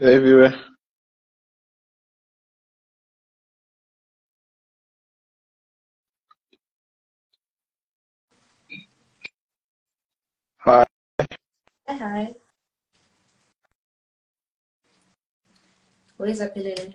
[0.00, 0.54] everywhere.
[10.58, 10.84] Hi.
[11.88, 12.34] Hi, hi.
[16.18, 16.94] Where's Apelele?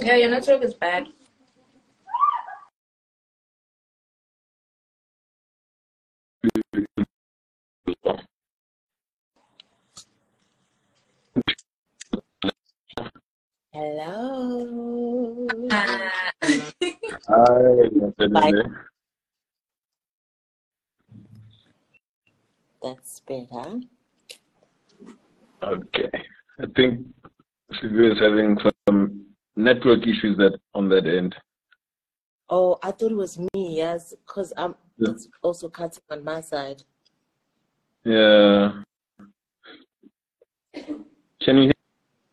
[0.00, 1.06] Yeah, your network is bad.
[13.74, 15.68] Hello.
[15.70, 15.88] Hi.
[18.28, 18.52] Bye.
[22.82, 23.80] That's better.
[25.62, 26.10] Okay.
[26.60, 27.06] I think
[27.80, 29.24] Sylvia is having some
[29.56, 31.34] network issues that on that end.
[32.50, 35.12] Oh, I thought it was me, yes, because I'm Yeah.
[35.12, 36.82] it's also cutting on my side.
[38.04, 38.82] Yeah.
[41.40, 41.72] Can you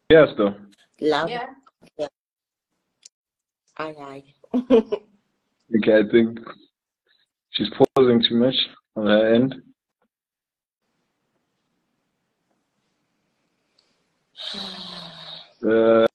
[0.09, 0.55] hear us though?
[1.01, 1.29] Love.
[1.29, 2.07] Yeah.
[3.77, 4.23] Aye, aye.
[5.77, 6.39] Okay, I think
[7.51, 8.55] she's pausing too much
[8.95, 9.55] on her end.
[15.61, 16.07] Uh,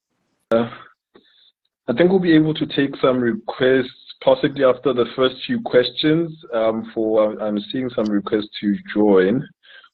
[0.51, 6.33] I think we'll be able to take some requests possibly after the first few questions.
[6.55, 9.47] Um, for I'm seeing some requests to join.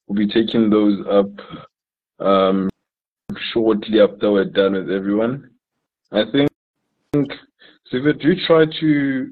[0.06, 2.69] We'll be taking those up um,
[3.52, 5.50] shortly after we're done with everyone.
[6.12, 7.32] I think,
[7.86, 9.30] Sylvia, do you try to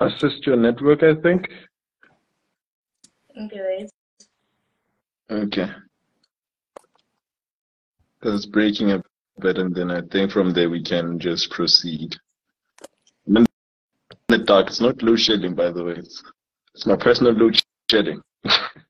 [0.00, 1.02] assist your network?
[1.02, 1.48] I think.
[3.40, 3.86] Okay.
[5.30, 5.70] Okay.
[8.22, 9.02] It's breaking a
[9.40, 12.16] bit, and then I think from there we can just proceed.
[13.26, 13.46] In
[14.28, 15.92] the dark, it's not load shedding, by the way.
[15.92, 16.22] It's,
[16.74, 17.60] it's my personal load
[17.90, 18.20] shedding.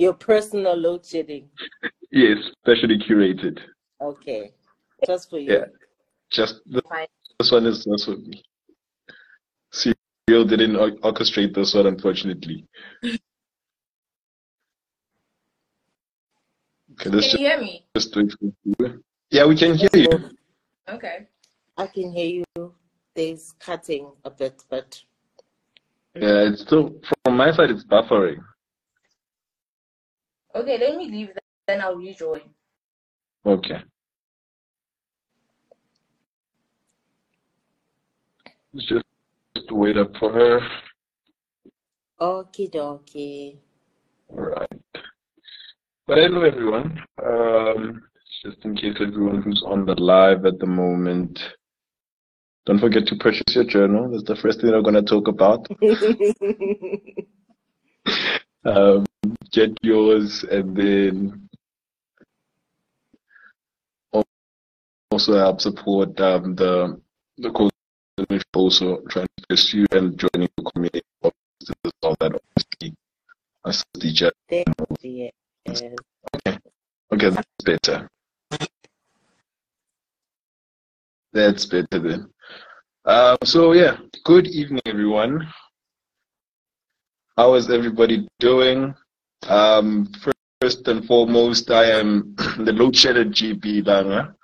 [0.00, 1.50] Your personal load shedding.
[2.10, 3.58] Yes, specially curated.
[4.00, 4.52] Okay.
[5.06, 5.52] Just for you.
[5.52, 5.64] Yeah.
[6.30, 7.06] Just the, Fine.
[7.38, 8.42] this one is just for me.
[9.70, 12.66] Serial didn't orchestrate this one, unfortunately.
[13.04, 13.18] Okay,
[17.10, 17.84] let's Can you hear me?
[17.94, 18.52] just, just wait for
[18.88, 19.04] you.
[19.30, 20.30] Yeah, we can hear you.
[20.88, 21.26] Okay.
[21.76, 22.74] I can hear you.
[23.14, 24.98] There's cutting a bit, but
[26.14, 27.70] Yeah, it's still from my side.
[27.70, 28.42] It's buffering.
[30.54, 31.36] Okay, let me leave then,
[31.66, 32.40] then I'll rejoin.
[33.46, 33.82] Okay.
[38.74, 39.04] Let's just
[39.56, 40.60] just wait up for her.
[42.20, 43.58] okie dokie.
[44.28, 44.80] All right.
[46.06, 47.00] But hello, everyone.
[47.24, 48.02] Um,
[48.42, 51.38] just in case everyone who's on the live at the moment,
[52.66, 54.10] don't forget to purchase your journal.
[54.10, 55.66] That's the first thing I'm going to talk about.
[58.64, 59.06] Um,
[59.50, 61.48] get yours, and then
[65.10, 67.00] also help support um, the
[67.38, 67.70] the cause
[68.28, 71.02] which also trying to pursue and joining the community.
[71.22, 72.94] All that obviously.
[75.66, 75.82] Yes.
[77.12, 78.08] Okay, that's better.
[81.32, 82.30] That's better then.
[83.04, 85.48] Um, so yeah, good evening everyone.
[87.36, 88.94] How is everybody doing?
[89.48, 90.10] Um,
[90.60, 94.34] first and foremost, I am the load shedded GP Langa.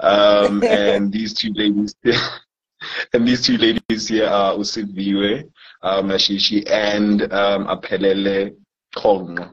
[0.00, 1.94] Um, and these two ladies
[3.12, 5.50] and these two ladies here are Usiviwe,
[5.82, 8.54] um, Ashishi and um, Apelele
[8.94, 9.52] Kong.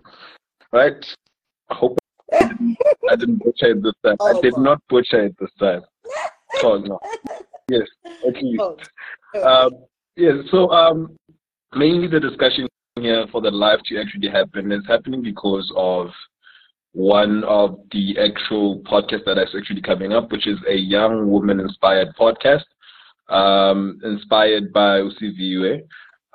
[0.71, 1.15] Right?
[1.69, 1.97] I hope
[2.31, 4.17] I didn't butcher it this time.
[4.21, 5.81] I did not butcher it this time.
[6.61, 6.97] Kong.
[7.69, 7.88] Yes,
[8.27, 8.61] at least.
[9.41, 9.85] Um,
[10.17, 11.15] yes, so um,
[11.75, 12.68] mainly the discussion
[13.00, 16.10] here for the live to actually happen is happening because of
[16.94, 21.60] one of the actual podcasts that is actually coming up, which is a young woman
[21.60, 22.66] inspired podcast,
[23.30, 25.81] um, inspired by Usiviwe,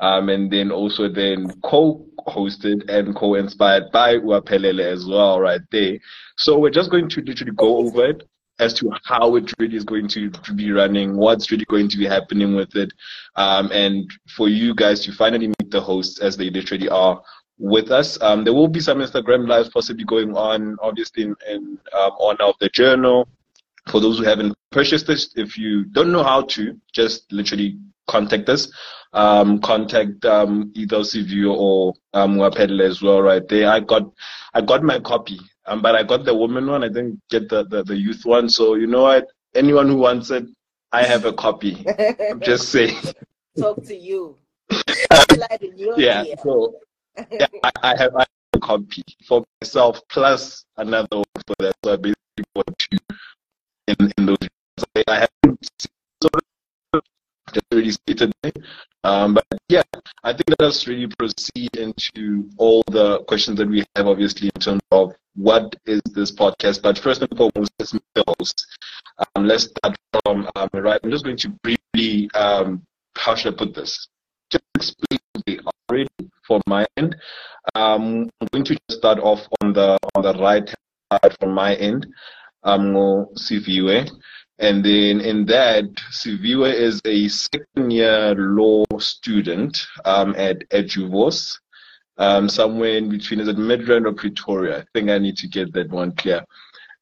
[0.01, 5.99] um, and then also then co-hosted and co-inspired by Uapelele as well, right there.
[6.39, 8.23] So we're just going to literally go over it
[8.59, 12.07] as to how it really is going to, be running, what's really going to be
[12.07, 12.93] happening with it,
[13.37, 17.23] um, and for you guys to finally meet the hosts as they literally are
[17.59, 18.21] with us.
[18.23, 22.45] Um, there will be some Instagram lives possibly going on, obviously, in, in um, honor
[22.45, 23.29] of the journal.
[23.89, 28.49] For those who haven't purchased this, if you don't know how to, just literally contact
[28.49, 28.71] us.
[29.15, 33.71] Um, contact um, either Sivio or um, Wapedle as well, right there.
[33.71, 34.03] I got,
[34.53, 36.83] I got my copy, um, but I got the woman one.
[36.83, 38.49] I didn't get the, the, the youth one.
[38.49, 39.27] So you know what?
[39.55, 40.47] Anyone who wants it,
[40.93, 41.85] I have a copy.
[42.31, 42.97] I'm just saying.
[43.59, 44.37] Talk to you.
[45.97, 46.25] yeah.
[46.43, 46.75] So
[47.31, 51.75] yeah, I, I, have, I have a copy for myself plus another one for that.
[51.85, 52.99] So I basically bought two
[53.87, 54.37] in, in those.
[55.09, 55.98] I haven't of
[57.73, 58.33] already stated
[59.05, 59.83] um, but yeah,
[60.25, 64.61] I think let us really proceed into all the questions that we have, obviously, in
[64.61, 66.83] terms of what is this podcast.
[66.83, 68.67] But first and foremost, let's the.
[69.35, 71.01] Um, let's start from um, right.
[71.03, 72.83] I'm just going to briefly, um,
[73.17, 74.09] how should I put this?
[74.51, 76.09] Just explain already
[76.47, 77.17] for my end.
[77.75, 80.69] Um, I'm going to start off on the on the right
[81.13, 82.07] side from my end.
[82.65, 82.95] Um,
[83.37, 84.11] Siviwe.
[84.59, 91.59] And then in that, Siviwe is a second year law student um, at Eduvos,
[92.17, 94.81] um, somewhere in between, is it Midrand or Pretoria?
[94.81, 96.45] I think I need to get that one clear.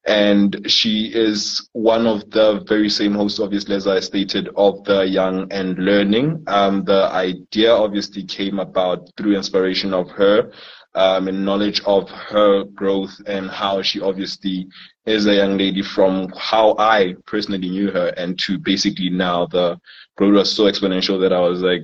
[0.06, 5.00] And she is one of the very same hosts, obviously, as I stated, of the
[5.00, 6.44] Young and Learning.
[6.46, 10.52] Um, the idea obviously came about through inspiration of her
[10.96, 14.66] um, and knowledge of her growth and how she obviously
[15.04, 19.78] is a young lady from how I personally knew her and to basically now the
[20.16, 21.82] growth was so exponential that I was like,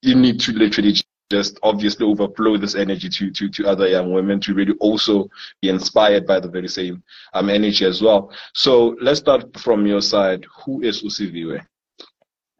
[0.00, 0.94] you need to literally
[1.30, 5.28] just obviously overflow this energy to, to, to other young women to really also
[5.60, 7.02] be inspired by the very same
[7.34, 8.32] um, energy as well.
[8.54, 10.44] So let's start from your side.
[10.64, 11.64] Who is Usiviwe?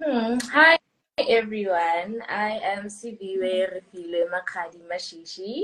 [0.03, 0.39] Hmm.
[0.53, 0.79] Hi
[1.19, 2.23] everyone.
[2.29, 5.63] I am Siviwe Refile Makadi Mashishi.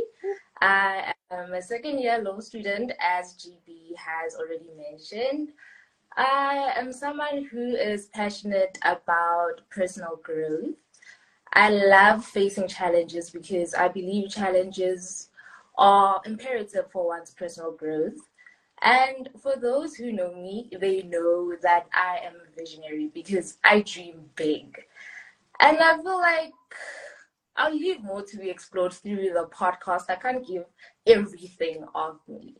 [0.60, 5.50] I am a second year law student, as GB has already mentioned.
[6.16, 10.76] I am someone who is passionate about personal growth.
[11.52, 15.30] I love facing challenges because I believe challenges
[15.76, 18.18] are imperative for one's personal growth.
[18.82, 23.80] And for those who know me, they know that I am a visionary because I
[23.82, 24.76] dream big.
[25.60, 26.52] And I feel like
[27.56, 30.04] I'll leave more to be explored through the podcast.
[30.08, 30.64] I can't give
[31.06, 32.56] everything of me.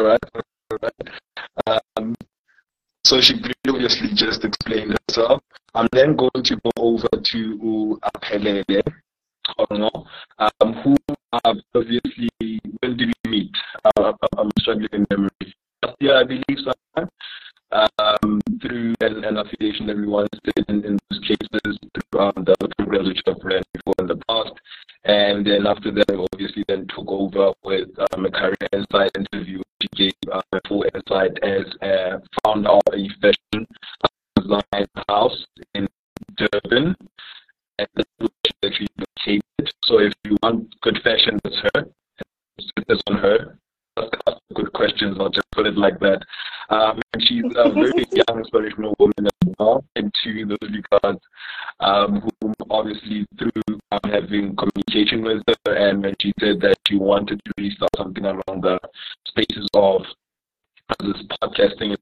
[0.00, 0.18] right,
[0.82, 1.82] right.
[1.96, 2.14] Um,
[3.04, 5.42] so she previously just explained herself.
[5.74, 8.82] I'm then going to go over to Apelele,
[9.58, 10.96] um, who
[11.44, 12.30] obviously,
[12.80, 13.56] when did we meet?
[13.84, 15.54] Uh, I'm struggling in memory.
[16.00, 17.10] Year, I believe, sometime
[17.72, 22.32] um, through an, an, affiliation that we once did in, in those cases through um,
[22.36, 24.52] the programs which I've ran before in the past.
[25.04, 29.62] And then after that, obviously then took over with um, a career insight interview.
[29.82, 33.66] She gave um, a full insight as a founder of a fashion
[34.36, 35.44] design house
[35.74, 35.88] in
[36.36, 36.94] Durban.
[37.78, 38.32] And that's
[38.64, 39.72] actually located.
[39.84, 41.86] So if you want good fashion, that's her.
[42.88, 43.58] It's on her
[44.76, 45.16] questions.
[45.18, 46.20] I'll just put it like that.
[46.68, 51.20] Um, and she's a very young, inspirational woman as well, into those regards,
[51.80, 56.96] um, who obviously through um, having communication with her, and when she said that she
[56.96, 58.78] wanted to really start something along the
[59.26, 60.02] spaces of
[61.00, 62.00] this podcasting, it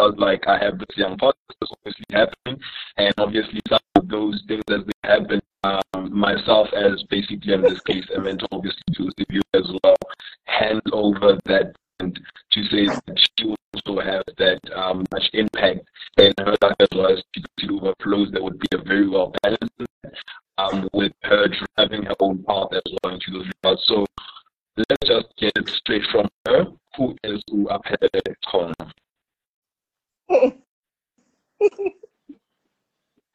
[0.00, 2.60] sounds like I have this young podcast that's obviously happening,
[2.96, 7.80] and obviously some of those things as they happen um, myself as basically in this
[7.80, 9.96] case, and then obviously to the you as well,
[10.44, 11.74] hand over that
[12.56, 15.80] to say that she also has that um, much impact
[16.16, 19.72] and her life as well as to overflows that would be a very well balanced
[20.56, 21.46] um, with her
[21.76, 23.84] driving her own path as well into those regards.
[23.86, 24.06] So
[24.78, 26.64] let's just get it straight from her.
[26.96, 28.72] Who is Uapele Kong?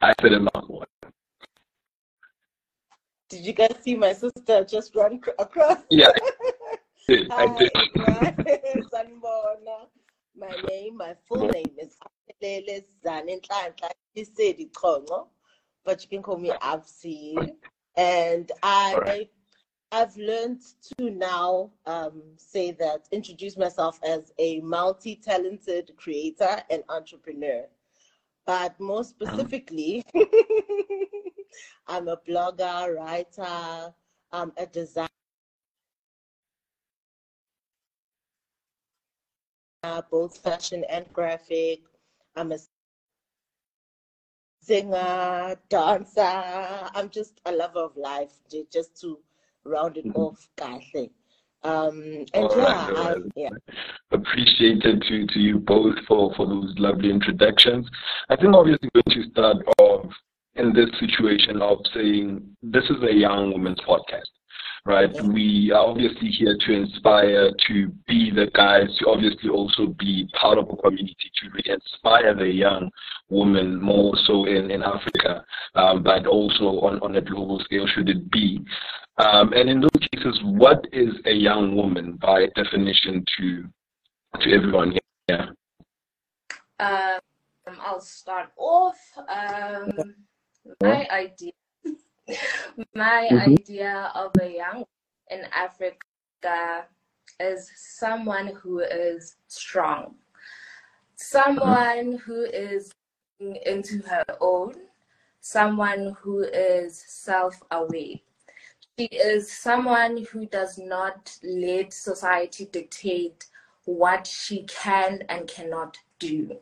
[0.01, 0.87] I said a one.
[3.29, 5.77] Did you guys see my sister just run across?
[5.91, 6.09] Yeah,
[7.11, 7.71] I did.
[8.91, 9.87] Sanibona.
[10.37, 11.97] My name, my full name is
[12.31, 15.27] Aphelele Zaninhlanhla Isedi Chongo,
[15.83, 17.53] but you can call me Absi.
[17.97, 19.29] And I right.
[19.91, 20.61] I've learned
[20.97, 27.65] to now um, say that, introduce myself as a multi talented creator and entrepreneur.
[28.45, 30.05] But more specifically,
[31.87, 33.93] I'm a blogger, writer,
[34.31, 35.09] I'm a designer,
[40.09, 41.81] both fashion and graphic.
[42.35, 42.57] I'm a
[44.61, 46.21] singer, dancer.
[46.21, 48.33] I'm just a lover of life,
[48.71, 49.19] just to
[49.63, 50.21] round it mm-hmm.
[50.21, 51.09] off, Kahle.
[51.63, 53.49] Um, and yeah, right, I, yeah.
[54.11, 57.87] Appreciated to, to you both for, for those lovely introductions.
[58.29, 60.11] I think obviously going to start off
[60.55, 64.29] in this situation of saying this is a young woman's podcast,
[64.85, 65.09] right?
[65.23, 70.57] We are obviously here to inspire, to be the guys, to obviously also be part
[70.57, 72.89] of a community, to really inspire the young
[73.29, 75.45] woman more so in, in Africa,
[75.75, 78.59] um, but also on, on a global scale, should it be.
[79.17, 83.65] Um, and in those cases, what is a young woman by definition to
[84.39, 84.97] to everyone
[85.27, 85.53] here?
[86.79, 87.19] Um,
[87.85, 88.97] I'll start off.
[89.17, 90.15] Um,
[90.81, 91.51] my idea,
[92.95, 93.53] my mm-hmm.
[93.53, 94.85] idea of a young
[95.29, 96.85] in Africa
[97.39, 100.15] is someone who is strong,
[101.15, 102.91] someone who is
[103.39, 104.75] into her own,
[105.39, 108.15] someone who is self-aware.
[108.97, 113.45] She is someone who does not let society dictate
[113.85, 116.57] what she can and cannot do.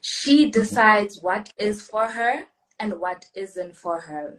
[0.00, 2.46] She decides what is for her
[2.78, 4.38] and what isn't for her.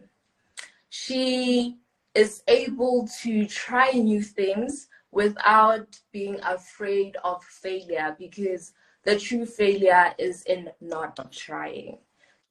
[0.94, 1.78] She
[2.14, 10.12] is able to try new things without being afraid of failure because the true failure
[10.18, 11.96] is in not trying.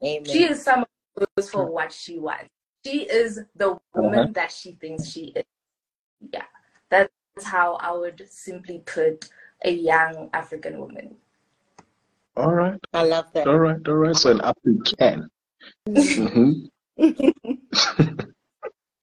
[0.03, 0.25] Amen.
[0.25, 2.49] She is someone who goes for what she wants.
[2.83, 4.31] She is the woman uh-huh.
[4.33, 5.43] that she thinks she is.
[6.33, 6.45] Yeah,
[6.89, 7.11] that's
[7.43, 9.29] how I would simply put
[9.63, 11.15] a young African woman.
[12.35, 12.79] All right.
[12.91, 13.47] I love that.
[13.47, 14.15] All right, all right.
[14.15, 15.29] So an African.
[16.97, 17.51] Mm-hmm.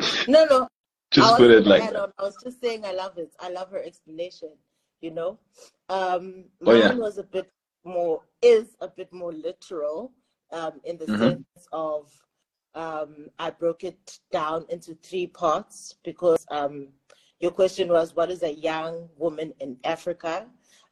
[0.29, 0.69] no, no.
[1.11, 3.33] Just put it like I was just saying I love it.
[3.41, 4.51] I love her explanation.
[5.01, 5.39] You know,
[5.89, 6.95] um, mine oh, yeah.
[6.95, 7.51] was a bit
[7.85, 10.13] more is a bit more literal
[10.53, 11.23] um, in the mm-hmm.
[11.23, 12.11] sense of
[12.75, 16.89] um, I broke it down into three parts because um,
[17.41, 20.47] your question was what is a young woman in Africa,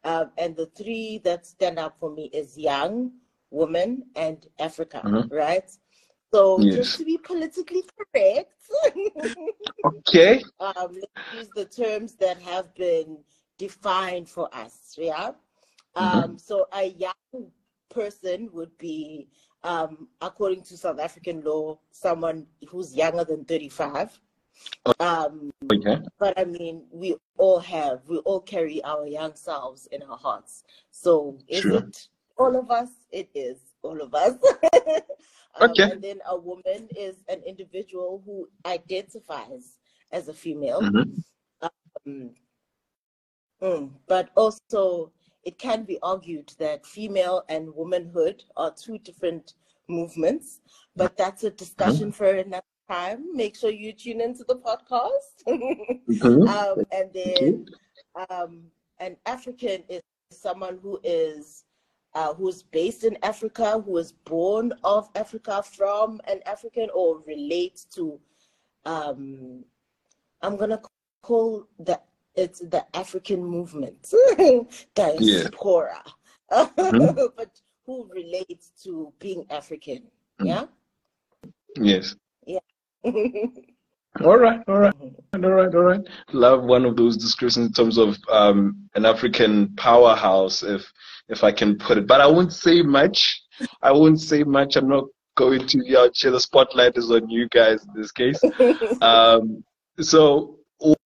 [0.05, 3.13] um, and the three that stand out for me is young,
[3.51, 5.35] woman, and Africa, mm-hmm.
[5.35, 5.71] right?
[6.37, 6.75] So yes.
[6.75, 8.53] just to be politically correct,
[9.87, 13.17] okay, um, let's use the terms that have been
[13.57, 14.95] defined for us.
[14.99, 15.31] Yeah.
[15.97, 16.19] Mm-hmm.
[16.19, 17.47] Um, so a young
[17.89, 19.29] person would be,
[19.65, 24.21] um, according to South African law, someone who's younger than 35.
[25.01, 26.03] Um, okay.
[26.19, 30.65] But I mean, we all have, we all carry our young selves in our hearts.
[30.91, 31.77] So is sure.
[31.79, 32.91] it all of us?
[33.11, 34.35] It is all of us.
[35.61, 35.91] um, okay.
[35.91, 39.79] And then a woman is an individual who identifies
[40.13, 40.83] as a female.
[40.83, 41.69] Mm-hmm.
[42.07, 42.31] Um,
[43.63, 45.13] mm, but also,
[45.45, 49.55] it can be argued that female and womanhood are two different
[49.89, 50.61] movements,
[50.95, 52.11] but that's a discussion mm-hmm.
[52.11, 53.35] for another time.
[53.35, 55.45] Make sure you tune into the podcast.
[55.49, 56.49] mm-hmm.
[56.49, 57.67] um, and then
[58.31, 58.63] um,
[58.99, 61.65] an African is someone who is
[62.17, 67.85] uh, who's based in Africa, who is born of Africa, from an African, or relates
[67.85, 68.19] to.
[68.87, 69.65] Um,
[70.41, 70.81] I'm gonna
[71.23, 72.01] call the
[72.35, 74.15] it's the African movement,
[74.95, 76.03] diaspora,
[76.51, 76.69] yeah.
[76.79, 77.27] mm-hmm.
[77.37, 80.05] but who relates to being African.
[80.41, 80.47] Mm-hmm.
[80.47, 80.65] Yeah.
[81.77, 82.17] Yes.
[82.47, 82.61] Yeah.
[84.25, 84.95] all right, all right,
[85.35, 86.01] all right, all right.
[86.33, 90.91] Love one of those descriptions in terms of um, an African powerhouse, if
[91.29, 92.07] if I can put it.
[92.07, 93.43] But I won't say much.
[93.83, 94.77] I won't say much.
[94.77, 95.05] I'm not
[95.37, 98.41] going to yeah, the spotlight is on you guys in this case.
[99.03, 99.65] um,
[100.01, 100.59] so,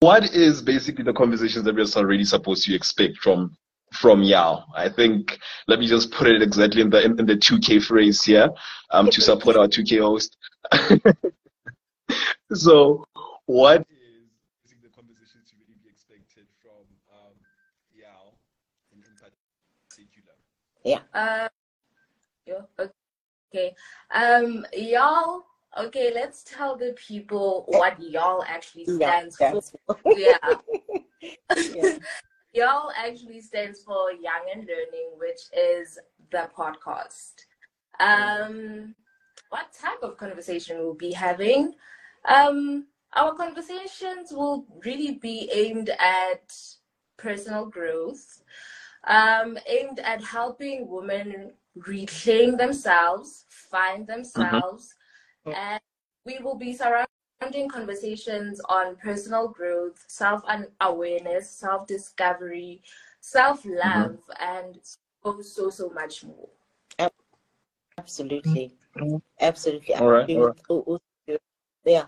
[0.00, 3.56] what is basically the conversations that we're already supposed to expect from
[3.92, 4.66] from YAL?
[4.75, 8.22] I think let me just put it exactly in the in, in the 2K phrase
[8.22, 8.50] here
[8.90, 10.36] um, to support our 2K host.
[12.54, 13.04] so,
[13.46, 13.80] what
[14.64, 17.34] is the conversations to really be expected from um,
[17.94, 18.38] YAL
[18.92, 19.14] in, in
[19.88, 20.34] particular?
[20.84, 21.00] Yeah.
[21.14, 21.48] Uh,
[23.52, 23.75] okay.
[24.10, 25.44] Um, y'all.
[25.78, 29.52] Okay, let's tell the people what YAL actually stands yeah,
[29.86, 29.98] for.
[30.16, 30.36] yeah.
[31.54, 31.98] yeah.
[32.54, 35.99] YAL actually stands for Young and Learning, which is
[36.30, 37.34] the podcast.
[38.00, 38.95] Um,
[39.50, 41.75] what type of conversation we'll be having?
[42.26, 46.54] Um, our conversations will really be aimed at
[47.17, 48.43] personal growth,
[49.04, 54.95] um, aimed at helping women reclaim themselves, find themselves,
[55.47, 55.52] mm-hmm.
[55.52, 55.80] and
[56.25, 60.43] we will be surrounding conversations on personal growth, self
[60.80, 62.82] awareness, self discovery,
[63.21, 64.43] self love, mm-hmm.
[64.43, 64.78] and
[65.23, 66.49] so, so, so much more.
[67.99, 68.73] Absolutely.
[68.97, 69.17] Mm-hmm.
[69.41, 69.95] Absolutely.
[69.95, 70.28] All right.
[70.30, 70.54] All
[70.89, 71.00] right.
[71.84, 72.04] Yeah.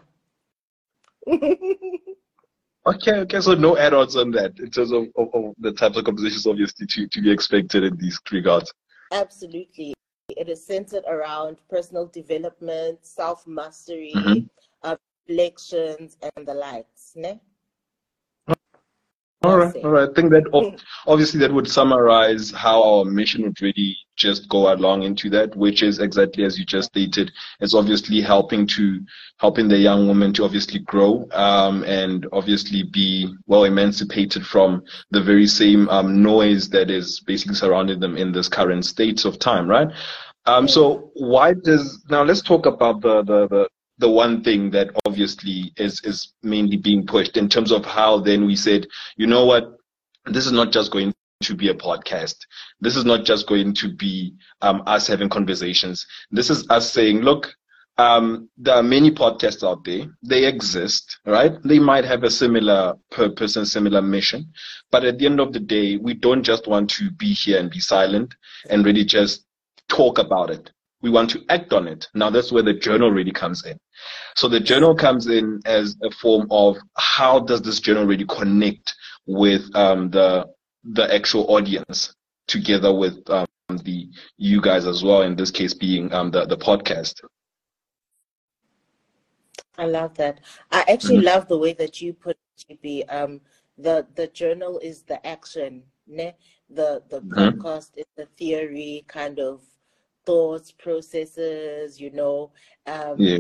[2.87, 3.41] Okay, okay.
[3.41, 6.87] So no add-ons on that in terms of, of, of, the types of compositions obviously
[6.87, 8.73] to, to be expected in these regards.
[9.13, 9.95] Absolutely.
[10.37, 14.47] It is centered around personal development, self mastery, mm-hmm.
[14.83, 17.13] uh, reflections, and the likes.
[17.17, 17.41] Ne?
[19.43, 20.09] All right, all right.
[20.11, 25.05] I think that obviously that would summarize how our mission would really just go along
[25.05, 27.31] into that, which is exactly as you just stated.
[27.61, 29.01] It's obviously helping to
[29.39, 35.23] helping the young woman to obviously grow um, and obviously be well emancipated from the
[35.23, 39.69] very same um, noise that is basically surrounding them in this current state of time,
[39.69, 39.89] right?
[40.47, 44.91] Um, so why does now let's talk about the, the the the one thing that
[45.05, 49.45] obviously is is mainly being pushed in terms of how then we said, you know
[49.45, 49.77] what,
[50.27, 52.37] this is not just going to be a podcast.
[52.81, 56.07] This is not just going to be um, us having conversations.
[56.31, 57.55] This is us saying, look,
[57.97, 60.07] um, there are many podcasts out there.
[60.23, 61.53] They exist, right?
[61.65, 64.53] They might have a similar purpose and similar mission.
[64.91, 67.71] But at the end of the day, we don't just want to be here and
[67.71, 68.35] be silent
[68.71, 69.45] and really just
[69.89, 70.71] talk about it.
[71.03, 72.09] We want to act on it.
[72.15, 73.79] Now that's where the journal really comes in.
[74.37, 78.95] So the journal comes in as a form of how does this journal really connect
[79.27, 80.47] with um, the
[80.85, 82.15] the actual audience
[82.47, 85.23] together with um, the you guys as well.
[85.23, 87.21] In this case, being um, the the podcast.
[89.77, 90.41] I love that.
[90.73, 91.27] I actually mm-hmm.
[91.27, 92.37] love the way that you put
[92.69, 93.41] it, Um,
[93.77, 96.35] the the journal is the action, ne?
[96.71, 97.61] The the mm-hmm.
[97.61, 99.63] podcast is the theory, kind of
[100.27, 102.53] thoughts, processes, you know.
[102.87, 103.39] Um, yeah.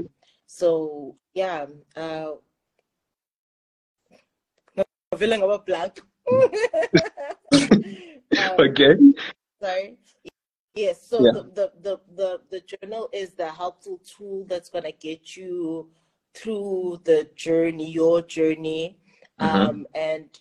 [0.49, 2.33] So yeah, uh,
[5.17, 6.01] feeling a blank.
[6.33, 6.51] um,
[8.59, 8.97] okay.
[9.61, 9.99] Sorry.
[10.75, 11.07] Yes.
[11.07, 11.33] So yeah.
[11.33, 15.91] the, the, the the the journal is the helpful tool that's gonna get you
[16.35, 18.97] through the journey, your journey,
[19.39, 19.57] mm-hmm.
[19.57, 20.41] um, and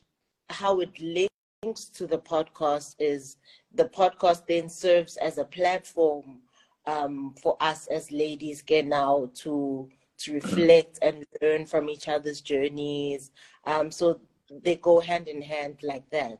[0.50, 3.36] how it links to the podcast is
[3.74, 6.40] the podcast then serves as a platform
[6.86, 12.42] um, for us as ladies get now to to reflect and learn from each other's
[12.42, 13.32] journeys.
[13.66, 14.20] Um, so
[14.64, 16.40] they go hand in hand like that.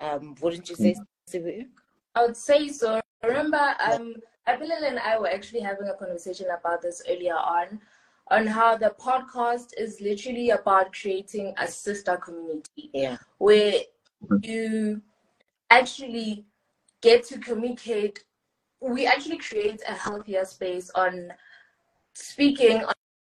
[0.00, 0.96] Um, wouldn't you say,
[1.30, 1.66] Sibu?
[2.14, 3.00] I would say so.
[3.22, 4.14] Remember, um,
[4.48, 7.80] Abilal and I were actually having a conversation about this earlier on,
[8.30, 12.90] on how the podcast is literally about creating a sister community.
[12.94, 13.18] Yeah.
[13.38, 13.74] Where
[14.42, 15.02] you
[15.70, 16.46] actually
[17.00, 18.24] get to communicate
[18.80, 21.32] we actually create a healthier space on
[22.14, 22.82] speaking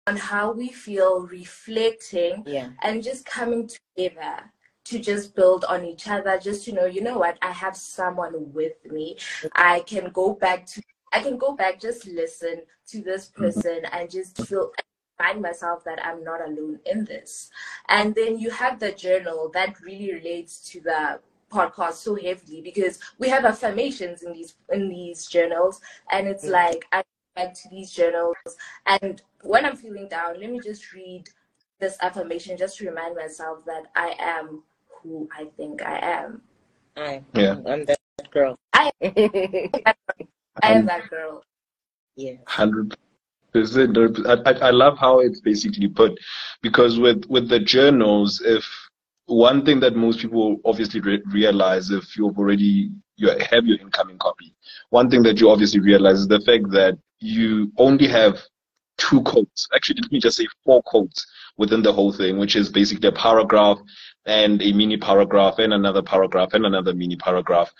[0.08, 2.70] on, how we feel reflecting yeah.
[2.82, 4.52] and just coming together
[4.86, 6.38] to just build on each other.
[6.38, 9.18] Just to know you know what i have someone with me.
[9.54, 10.82] I can go back to
[11.13, 13.44] i can go back just listen to this mm-hmm.
[13.44, 14.72] person and just feel
[15.18, 17.50] find myself that i'm not alone in this.
[17.88, 21.20] And then you have the journal that really relates to the
[21.52, 25.80] podcast so heavily because we have affirmations in these in these journals
[26.12, 27.04] and it's like I
[27.36, 28.36] back to these journals
[28.86, 31.30] and when I'm feeling down, let me just read
[31.80, 34.63] this affirmation just to remind myself that I am
[35.02, 36.41] who I think I am.
[36.96, 37.58] I yeah.
[37.67, 38.00] I'm that
[38.32, 38.58] girl.
[38.74, 39.12] I am,
[40.63, 41.43] I am that girl.
[42.15, 42.36] Yeah.
[42.48, 42.96] Hundred
[43.52, 43.98] percent.
[43.98, 46.17] I, I love how it's basically put
[46.62, 48.65] because with with the journals, if
[49.26, 54.17] one thing that most people obviously re- realize if you've already you have your incoming
[54.19, 54.56] copy,
[54.89, 58.39] one thing that you obviously realize is the fact that you only have
[58.97, 59.67] two quotes.
[59.73, 61.25] Actually, let me just say four quotes
[61.57, 63.79] within the whole thing, which is basically a paragraph
[64.25, 67.71] and a mini paragraph and another paragraph and another mini paragraph.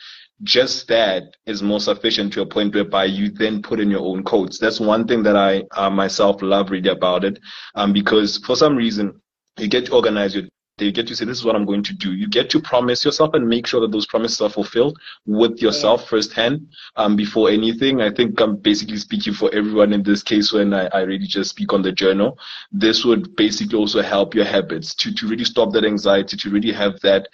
[0.44, 4.24] Just that is more sufficient to a point whereby you then put in your own
[4.24, 4.60] quotes.
[4.60, 7.40] That's one thing that I uh, myself love really about it,
[7.76, 9.22] um, because for some reason
[9.58, 10.46] you get to organize your
[10.80, 12.14] you get to say this is what i'm going to do.
[12.14, 16.02] You get to promise yourself and make sure that those promises are fulfilled with yourself
[16.02, 16.08] yeah.
[16.08, 18.02] firsthand um, before anything.
[18.02, 21.52] I think i'm basically speaking for everyone in this case when I, I really just
[21.52, 22.40] speak on the journal.
[22.72, 26.72] This would basically also help your habits to, to really stop that anxiety to really
[26.72, 27.28] have that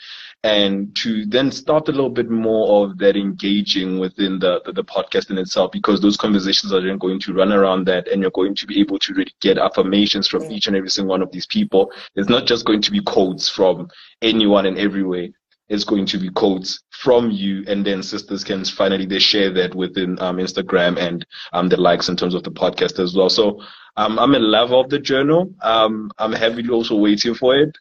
[0.44, 4.84] and to then start a little bit more of that engaging within the, the, the,
[4.84, 8.32] podcast in itself because those conversations are then going to run around that and you're
[8.32, 11.32] going to be able to really get affirmations from each and every single one of
[11.32, 11.92] these people.
[12.16, 13.90] It's not just going to be quotes from
[14.22, 15.28] anyone and everywhere.
[15.68, 19.76] It's going to be quotes from you, and then sisters can finally they share that
[19.76, 21.24] within um, Instagram and
[21.54, 23.30] um, the likes in terms of the podcast as well.
[23.30, 23.62] So
[23.96, 25.54] um, I'm in love of the journal.
[25.62, 27.78] Um, I'm heavily also waiting for it.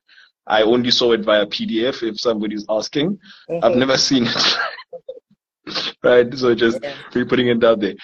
[0.48, 3.18] I only saw it via PDF if somebody's asking.
[3.50, 3.64] Mm-hmm.
[3.64, 4.58] I've never seen it.
[6.02, 6.34] right?
[6.34, 6.94] So just yeah.
[7.12, 7.94] putting it out there.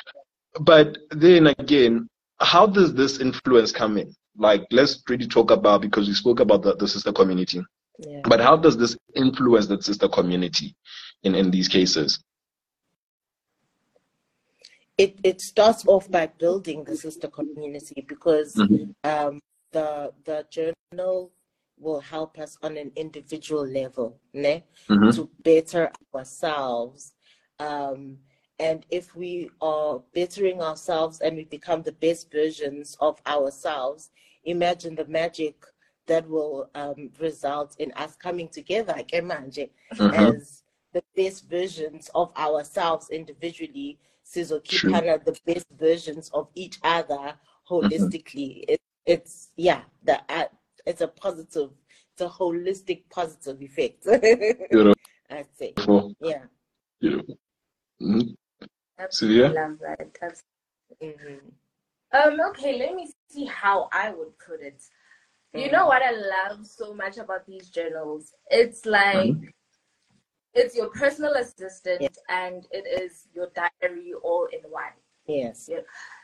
[0.60, 2.08] But then again,
[2.40, 4.14] how does this influence come in?
[4.36, 7.62] Like, let's really talk about because we spoke about the, the sister community.
[7.98, 8.20] Yeah.
[8.24, 10.74] But how does this influence the sister community
[11.22, 12.22] in, in these cases?
[14.96, 18.92] It it starts off by building the sister community because mm-hmm.
[19.02, 19.40] um,
[19.72, 21.32] the the journal
[21.78, 24.64] will help us on an individual level ne?
[24.88, 25.10] Mm-hmm.
[25.10, 27.12] to better ourselves.
[27.58, 28.18] Um,
[28.58, 34.10] and if we are bettering ourselves and we become the best versions of ourselves,
[34.44, 35.64] imagine the magic
[36.06, 40.14] that will um, result in us coming together, mm-hmm.
[40.14, 47.34] as the best versions of ourselves individually, Sizokipana, the best versions of each other
[47.68, 48.60] holistically.
[48.60, 48.72] Mm-hmm.
[48.72, 50.44] It, it's, yeah, the, uh,
[50.86, 51.70] it's a positive,
[52.12, 54.04] it's a holistic positive effect.
[54.70, 54.94] Beautiful.
[55.30, 55.72] I'd say.
[55.76, 56.14] Beautiful.
[56.20, 56.42] Yeah.
[57.00, 57.38] Beautiful.
[58.00, 59.04] Mm-hmm.
[59.10, 59.48] Sylvia?
[59.48, 60.40] love that.
[61.02, 61.48] Mm-hmm.
[62.14, 64.80] Um, okay, let me see how I would put it.
[65.54, 68.34] You know what I love so much about these journals?
[68.50, 69.44] It's like mm-hmm.
[70.52, 72.16] it's your personal assistant yes.
[72.28, 74.94] and it is your diary all in one.
[75.26, 75.68] Yes.
[75.70, 75.80] Yeah.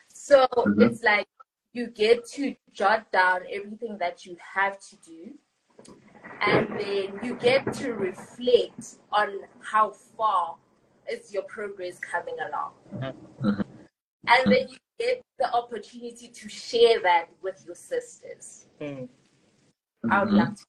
[0.09, 0.81] So mm-hmm.
[0.81, 1.27] it's like
[1.73, 5.33] you get to jot down everything that you have to do
[6.41, 10.55] and then you get to reflect on how far
[11.09, 13.13] is your progress coming along.
[13.43, 13.61] Mm-hmm.
[14.27, 18.67] and then you get the opportunity to share that with your sisters.
[18.79, 20.11] Mm-hmm.
[20.11, 20.63] i would love to.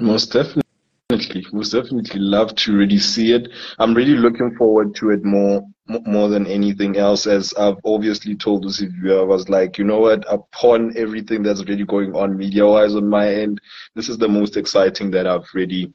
[0.00, 0.62] Most definitely
[1.08, 1.46] definitely.
[1.52, 3.48] Most definitely love to really see it.
[3.78, 5.62] I'm really looking forward to it more
[6.06, 10.00] more than anything else as i've obviously told this viewer i was like you know
[10.00, 10.24] what?
[10.30, 13.60] Upon everything that's really going on media wise on my end
[13.94, 15.92] this is the most exciting that i've really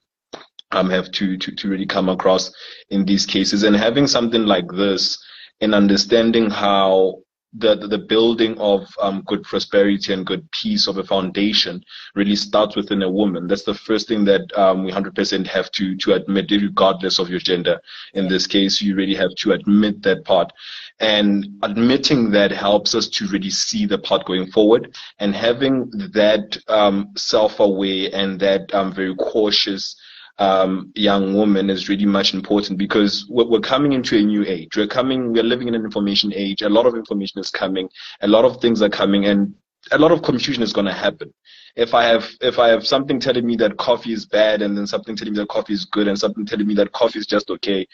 [0.74, 2.52] um have to, to to really come across
[2.90, 3.64] in these cases.
[3.64, 5.18] And having something like this
[5.62, 7.23] and understanding how
[7.56, 11.84] the, the building of um, good prosperity and good peace of a foundation
[12.16, 13.48] really starts within a woman.
[13.48, 17.40] That's the first thing that um, we 100% have to to admit, regardless of your
[17.40, 17.80] gender.
[18.16, 20.52] In this case, you really have to admit that part,
[21.00, 26.58] and admitting that helps us to really see the part going forward, and having that
[26.68, 29.96] um, self-aware and that um, very cautious
[30.40, 34.76] um, young woman is really much important because we're, we're, coming into a new age.
[34.76, 36.64] We're coming, we're living in an information age.
[36.64, 37.88] A lot of information is coming.
[38.22, 39.54] A lot of things are coming, and
[39.92, 41.34] a lot of confusion is going to happen.
[41.76, 44.88] If I have if I have something telling me that coffee is bad, and then
[44.88, 47.50] something telling me that coffee is good, and something telling me that coffee is just
[47.52, 47.88] okay,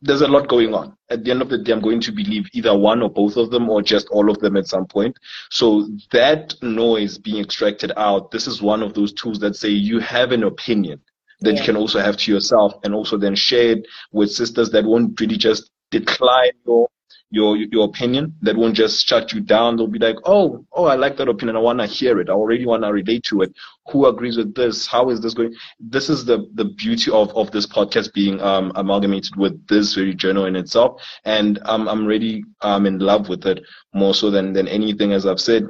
[0.00, 0.96] there's a lot going on.
[1.10, 3.50] At the end of the day, I'm going to believe either one or both of
[3.50, 5.16] them or just all of them at some point.
[5.50, 9.98] So that noise being extracted out, this is one of those tools that say you
[10.00, 11.00] have an opinion
[11.40, 11.60] that yeah.
[11.60, 15.18] you can also have to yourself and also then share it with sisters that won't
[15.20, 16.88] really just decline your
[17.30, 19.76] your your opinion that won't just shut you down.
[19.76, 21.56] They'll be like oh oh i like that opinion.
[21.56, 22.28] I want to hear it.
[22.28, 23.52] I already want to relate to it.
[23.90, 24.86] Who agrees with this?
[24.86, 25.54] How is this going?
[25.80, 30.14] This is the the beauty of of this podcast being um amalgamated with this very
[30.14, 31.02] journal in itself.
[31.24, 35.12] And um, i'm really um in love with it more so than than anything.
[35.12, 35.68] As i've said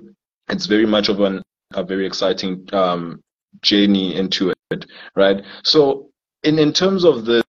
[0.49, 1.43] it's very much of an
[1.75, 3.21] a very exciting um
[3.63, 5.43] journey into it, right?
[5.63, 6.11] So
[6.43, 7.45] in, in terms of this,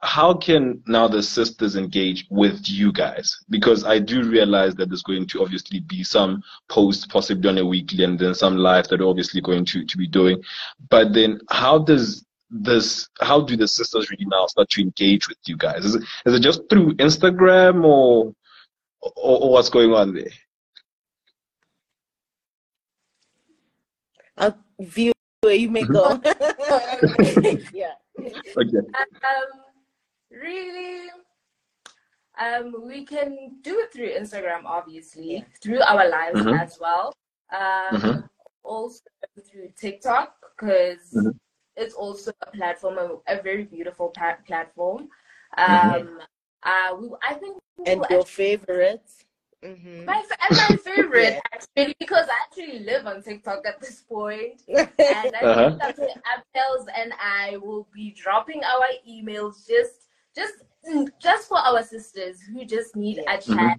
[0.00, 3.38] how can now the sisters engage with you guys?
[3.48, 7.64] Because I do realize that there's going to obviously be some posts possibly on a
[7.64, 10.42] weekly and then some live that are obviously going to, to be doing.
[10.90, 13.08] But then how does this?
[13.20, 15.84] How do the sisters really now start to engage with you guys?
[15.84, 18.34] Is it, is it just through Instagram or,
[19.00, 20.30] or, or what's going on there?
[24.36, 26.20] I'll view where you may go.
[27.72, 27.94] yeah.
[28.56, 28.82] Okay.
[28.94, 29.48] Um,
[30.30, 31.08] really,
[32.40, 35.44] um, we can do it through Instagram, obviously, Yeah.
[35.60, 36.60] through our lives Mhm.
[36.62, 37.12] as well.
[37.50, 38.28] Um, Mhm.
[38.64, 39.00] Also
[39.50, 41.32] through TikTok, because Mhm.
[41.74, 45.08] it's also a platform, a, a very beautiful pa- platform.
[45.58, 46.00] Mhm.
[46.00, 46.22] Um,
[46.62, 49.02] uh, we, I think And we'll your favorite?
[49.64, 50.04] Mm-hmm.
[50.06, 54.62] My, fa- and my favorite actually because I actually live on TikTok at this point,
[54.68, 55.68] and I Uh-huh.
[55.70, 60.54] think that Appels and I will be dropping our emails just just
[61.20, 63.34] just for our sisters who just need Yeah.
[63.34, 63.78] a chat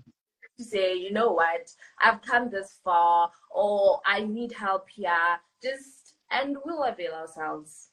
[0.58, 1.68] to say, you know what,
[2.00, 5.40] I've come this far, or I need help here.
[5.62, 7.90] Just and we'll avail ourselves.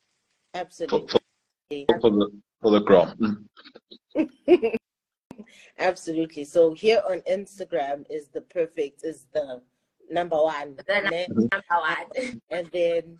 [0.55, 1.09] Absolutely.
[1.89, 2.31] for, for the
[2.63, 3.49] for the gram.
[5.81, 6.45] Absolutely.
[6.45, 9.63] So here on Instagram is the perfect, is the
[10.11, 10.77] number one.
[10.87, 11.27] Then ne?
[11.53, 12.17] I'm out.
[12.51, 13.19] And then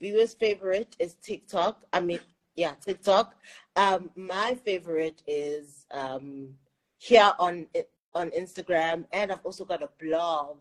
[0.00, 1.84] viewers' favorite is TikTok.
[1.92, 2.20] I mean,
[2.56, 3.34] yeah, TikTok.
[3.76, 6.54] Um, my favorite is um
[6.96, 7.66] here on
[8.14, 10.58] on Instagram, and I've also got a blog,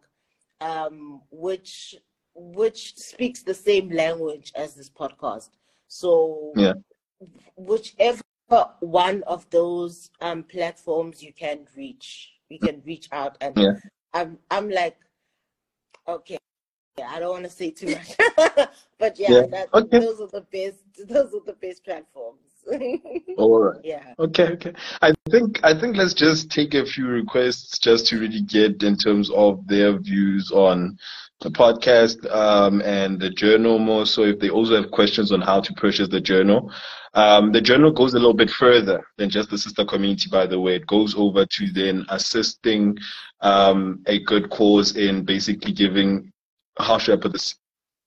[0.62, 1.96] um, which
[2.36, 5.50] which speaks the same language as this podcast.
[5.88, 6.74] So Yeah.
[7.56, 8.22] whichever
[8.82, 13.74] one of those um platforms you can reach, you can reach out and Yeah.
[14.14, 14.98] I'm I'm like,
[16.08, 16.38] okay,
[16.98, 18.16] yeah, I don't want to say too much,
[19.00, 19.48] but yeah, Yeah.
[19.52, 20.00] That, Okay.
[20.00, 20.84] those are the best.
[21.08, 22.47] Those are the best platforms.
[23.38, 23.82] All right.
[23.84, 24.14] yeah.
[24.20, 24.74] Okay, okay.
[25.02, 28.98] I think I think let's just take a few requests just to really get in
[28.98, 30.98] terms of their views on
[31.42, 34.06] the podcast um, and the journal more.
[34.06, 36.72] So if they also have questions on how to purchase the journal,
[37.14, 40.30] um, the journal goes a little bit further than just the sister community.
[40.32, 42.98] By the way, it goes over to then assisting
[43.42, 46.32] um, a good cause in basically giving
[46.80, 47.56] how should I put this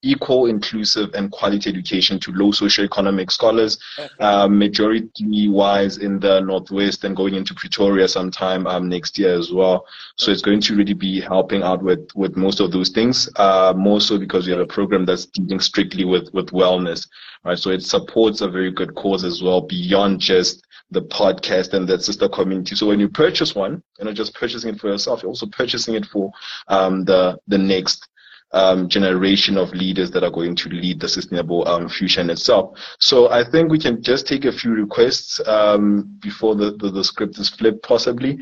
[0.02, 3.78] equal, inclusive, and quality education to low socioeconomic scholars
[4.20, 9.52] um, majority wise in the northwest and going into Pretoria sometime um, next year as
[9.52, 9.86] well.
[10.16, 13.28] So it's going to really be helping out with with most of those things.
[13.36, 17.06] Uh, more so because we have a program that's dealing strictly with with wellness,
[17.44, 17.58] right?
[17.58, 22.02] So it supports a very good cause as well beyond just the podcast and that
[22.02, 22.74] sister community.
[22.74, 25.94] So when you purchase one, you're not just purchasing it for yourself, you're also purchasing
[25.94, 26.32] it for
[26.68, 28.08] um, the the next
[28.52, 32.76] um, generation of leaders that are going to lead the sustainable um, future in itself.
[32.98, 37.04] So I think we can just take a few requests um, before the, the, the
[37.04, 38.38] script is flipped, possibly.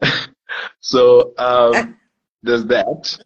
[0.80, 1.96] so um,
[2.42, 3.18] there's that.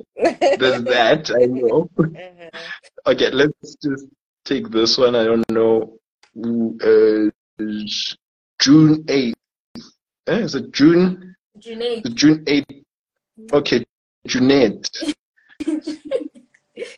[0.59, 1.31] There's that.
[1.31, 1.88] I know.
[1.99, 2.51] Uh-huh.
[3.07, 4.07] Okay, let's just
[4.44, 5.14] take this one.
[5.14, 5.99] I don't know.
[6.37, 7.31] Uh,
[8.59, 9.35] June 8th.
[10.29, 11.35] Eh, is it June?
[11.59, 12.14] June 8th.
[12.14, 12.83] June 8th.
[13.53, 13.85] Okay,
[14.27, 15.14] Junaid.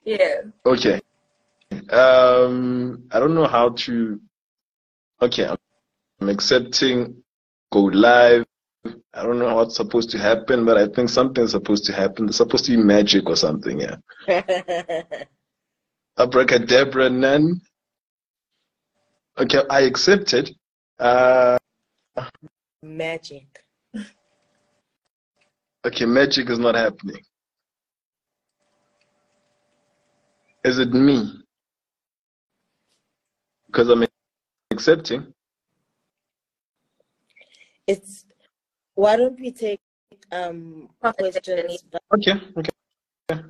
[0.05, 0.41] Yeah.
[0.67, 1.01] Okay.
[1.91, 4.21] Um, I don't know how to.
[5.23, 5.47] Okay,
[6.21, 7.23] I'm, accepting.
[7.73, 8.45] Go live.
[9.13, 12.27] I don't know what's supposed to happen, but I think something's supposed to happen.
[12.27, 13.81] There's supposed to be magic or something.
[13.81, 13.97] Yeah.
[16.19, 17.61] Abracadabra, none.
[19.39, 20.51] Okay, I accepted.
[20.99, 21.59] Uh,
[22.83, 23.47] Magic.
[25.85, 27.23] okay, magic is not happening.
[30.65, 31.33] Is it me?
[33.67, 34.05] Because I'm
[34.71, 35.33] accepting.
[37.87, 38.25] It's.
[38.95, 39.81] Why don't we take
[40.33, 41.85] um questions?
[42.15, 42.71] Okay, okay.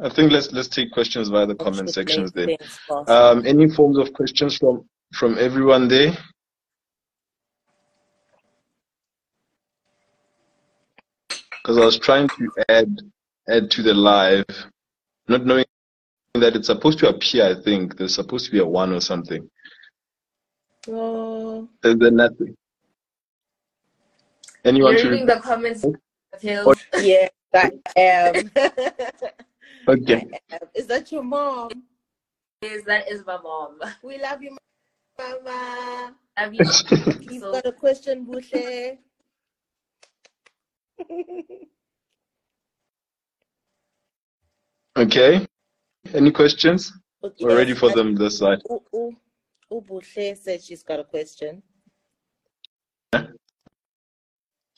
[0.01, 2.57] I think let's let's take questions via the comment sections there.
[3.07, 6.17] Um, any forms of questions from from everyone there?
[11.63, 13.01] Because I was trying to add
[13.49, 14.47] add to the live,
[15.29, 15.65] not knowing
[16.41, 17.45] that it's supposed to appear.
[17.47, 19.49] I think there's supposed to be a one or something.
[20.89, 22.57] Oh, There's there nothing.
[24.65, 25.85] Anyone You're should reading the comments.
[25.85, 25.95] Oh.
[26.41, 26.77] Hills.
[27.01, 28.51] yeah, I am.
[29.89, 30.27] okay.
[30.33, 30.61] I am.
[30.75, 31.71] Is that your mom?
[32.63, 33.81] Is that is my mom.
[34.03, 34.57] We love you,
[35.19, 36.15] Mama.
[36.37, 36.61] Have you?
[37.21, 38.99] You've So- got a question, Bushe?
[44.97, 45.47] okay.
[46.15, 46.93] Any questions?
[47.41, 48.61] We're ready for them this side.
[48.71, 49.17] U- U-
[49.73, 51.63] Ubushe said she's got a question.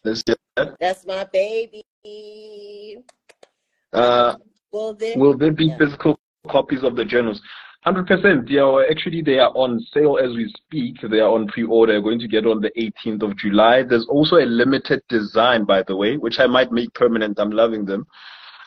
[0.02, 0.76] Let's get that.
[0.80, 1.84] That's my baby.
[3.92, 4.36] Uh,
[4.72, 5.18] Well, there.
[5.18, 5.76] Will there be Yeah.
[5.78, 7.40] physical copies of the journals?
[7.84, 8.48] Hundred percent.
[8.48, 11.00] Yeah, actually, they are on sale as we speak.
[11.02, 12.00] They are on pre-order.
[12.00, 13.82] Going to get on the 18th of July.
[13.82, 17.38] There's also a limited design, by the way, which I might make permanent.
[17.40, 18.06] I'm loving them.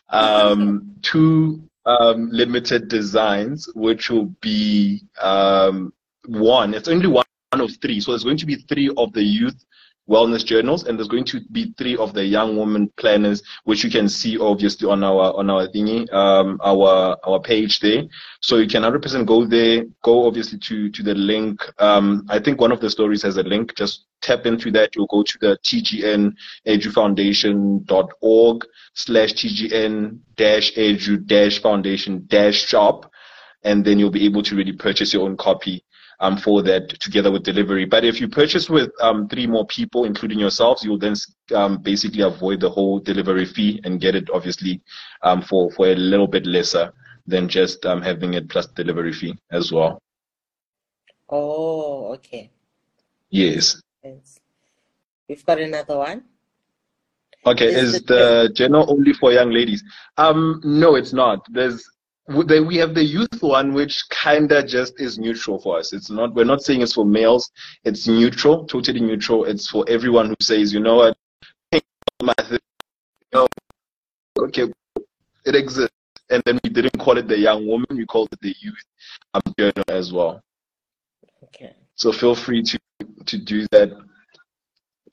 [0.09, 5.93] Um, two um, limited designs, which will be um,
[6.27, 6.73] one.
[6.73, 9.63] It's only one of three, so there's going to be three of the youth
[10.09, 13.89] wellness journals, and there's going to be three of the young woman planners, which you
[13.89, 18.03] can see obviously on our on our thingy, um, our our page there.
[18.41, 19.85] So you can 100% go there.
[20.03, 21.61] Go obviously to to the link.
[21.79, 23.75] Um, I think one of the stories has a link.
[23.75, 24.95] Just tap into that.
[24.95, 26.33] You'll go to the TGN
[26.67, 33.11] edufoundation.org slash TGN dash edu dash foundation dash shop,
[33.63, 35.83] and then you'll be able to really purchase your own copy
[36.19, 37.85] um, for that together with delivery.
[37.85, 41.15] But if you purchase with um, three more people, including yourselves, you'll then
[41.55, 44.81] um, basically avoid the whole delivery fee and get it obviously
[45.21, 46.91] um, for, for a little bit lesser
[47.27, 50.01] than just um, having it plus delivery fee as well.
[51.29, 52.51] Oh, okay.
[53.29, 53.81] Yes.
[55.27, 56.23] We've got another one.
[57.45, 59.83] Okay, is, is the journal only for young ladies?
[60.17, 61.45] Um, no, it's not.
[61.51, 61.89] There's
[62.27, 65.91] we have the youth one, which kinda just is neutral for us.
[65.93, 66.33] It's not.
[66.33, 67.51] We're not saying it's for males.
[67.83, 69.45] It's neutral, totally neutral.
[69.45, 71.17] It's for everyone who says, you know what,
[74.39, 74.71] okay,
[75.45, 75.95] it exists.
[76.29, 77.87] And then we didn't call it the young woman.
[77.91, 78.83] We called it the youth
[79.33, 80.41] um, journal as well.
[81.43, 81.75] Okay.
[81.95, 82.79] So feel free to
[83.25, 83.91] to do that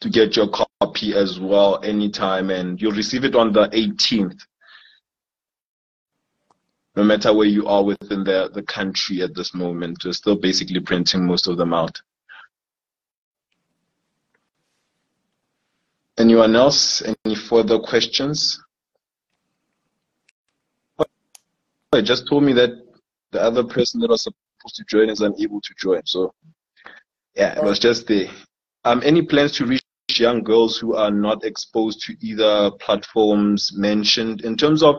[0.01, 4.41] to get your copy as well anytime, and you'll receive it on the 18th
[6.97, 10.05] no matter where you are within the, the country at this moment.
[10.05, 12.01] We're still basically printing most of them out.
[16.19, 17.03] Anyone else?
[17.25, 18.63] Any further questions?
[21.93, 22.71] I just told me that
[23.33, 26.03] the other person that was supposed to join is unable to join.
[26.05, 26.35] So,
[27.35, 28.29] yeah, it was just there.
[28.85, 29.83] Um, any plans to reach
[30.19, 34.97] young girls who are not exposed to either platforms mentioned in terms of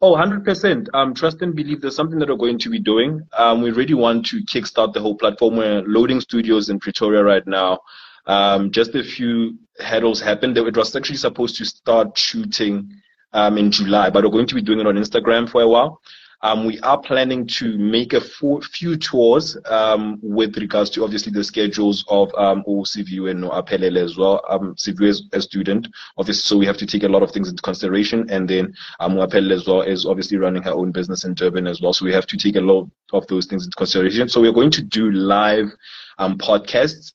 [0.00, 0.86] Oh, 100%.
[0.94, 3.20] Um, trust and believe there's something that we're going to be doing.
[3.36, 5.56] Um, we really want to kickstart the whole platform.
[5.56, 7.80] We're loading studios in Pretoria right now.
[8.26, 10.56] Um, just a few hurdles happened.
[10.56, 12.92] It was actually supposed to start shooting
[13.32, 16.00] um, in July, but we're going to be doing it on Instagram for a while.
[16.42, 21.42] Um, we are planning to make a few tours um, with regards to obviously the
[21.42, 24.40] schedules of um, OCVU and Apelele as well.
[24.48, 27.62] Um, is a student, obviously, so we have to take a lot of things into
[27.62, 28.30] consideration.
[28.30, 31.80] And then um, Apelele as well is obviously running her own business in Durban as
[31.80, 34.28] well, so we have to take a lot of those things into consideration.
[34.28, 35.72] So we're going to do live
[36.18, 37.14] um, podcasts.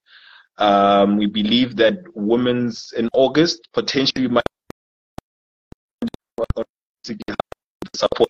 [0.57, 4.43] Um, we believe that women's in August potentially might
[7.95, 8.29] support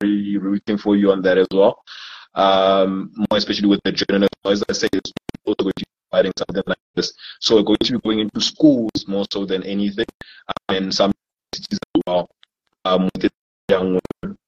[0.00, 1.82] very rooting for you on that as well.
[2.34, 5.12] Um, more especially with the journal, as I say, it's
[5.44, 7.12] also going to be providing something like this.
[7.40, 10.06] So we're going to be going into schools more so than anything,
[10.48, 11.12] um, and some
[11.54, 12.30] cities as well.
[12.84, 13.30] Um, with
[13.68, 14.38] young women,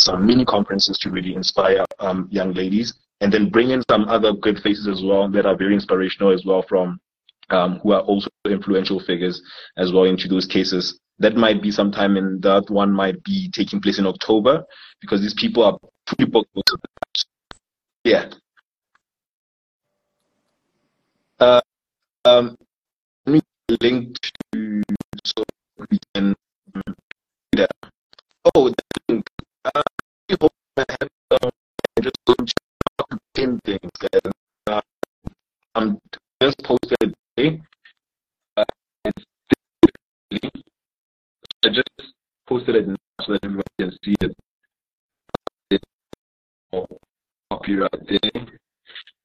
[0.00, 4.32] some mini conferences to really inspire um, young ladies, and then bring in some other
[4.32, 7.00] good faces as well that are very inspirational as well from
[7.50, 9.40] um, who are also influential figures
[9.76, 13.80] as well into those cases that might be sometime in that one might be taking
[13.80, 14.64] place in October
[15.00, 16.78] because these people are fully booked the.
[18.04, 18.30] Yeah.
[21.38, 21.60] Uh,
[22.24, 22.56] um,
[23.80, 24.16] link
[24.52, 24.82] to
[25.24, 25.42] so
[25.90, 26.34] we can
[27.56, 27.66] yeah.
[28.54, 28.68] Oh,
[29.08, 29.22] the.
[29.64, 29.82] Uh,
[30.30, 31.08] I hope I have
[31.42, 31.50] um,
[32.02, 33.90] just going to pin things.
[34.12, 34.32] And,
[34.66, 34.80] uh,
[35.74, 35.98] I'm
[36.42, 37.60] just posted today.
[38.56, 38.64] Uh,
[41.64, 41.90] I just
[42.48, 45.82] posted it now so that everyone can see it.
[47.50, 48.46] Copy right there.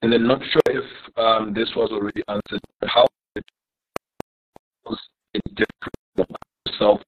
[0.01, 3.43] And then not sure if um, this was already answered, but how it
[4.85, 4.99] was
[5.55, 5.67] different
[6.15, 6.25] from
[6.77, 7.01] self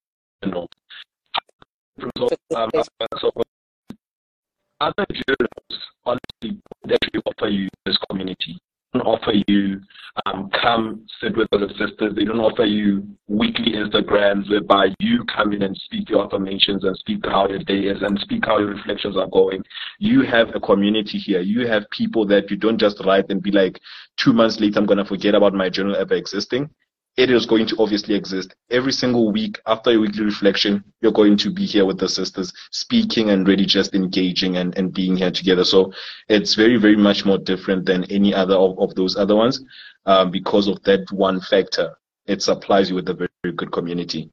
[4.83, 6.59] other journals honestly
[6.91, 8.59] actually offer you this community
[9.01, 9.81] offer you
[10.25, 12.15] um, come sit with other sisters.
[12.15, 16.95] They don't offer you weekly Instagrams whereby you come in and speak your affirmations and
[16.97, 19.63] speak how your day is and speak how your reflections are going.
[19.99, 21.41] You have a community here.
[21.41, 23.79] You have people that you don't just write and be like,
[24.17, 26.69] two months later, I'm going to forget about my journal ever existing
[27.15, 28.55] it is going to obviously exist.
[28.71, 32.51] Every single week after your weekly reflection you're going to be here with the sisters
[32.71, 35.63] speaking and really just engaging and, and being here together.
[35.63, 35.93] So
[36.27, 39.63] it's very very much more different than any other of, of those other ones
[40.05, 41.95] um, because of that one factor.
[42.25, 44.31] It supplies you with a very, very good community.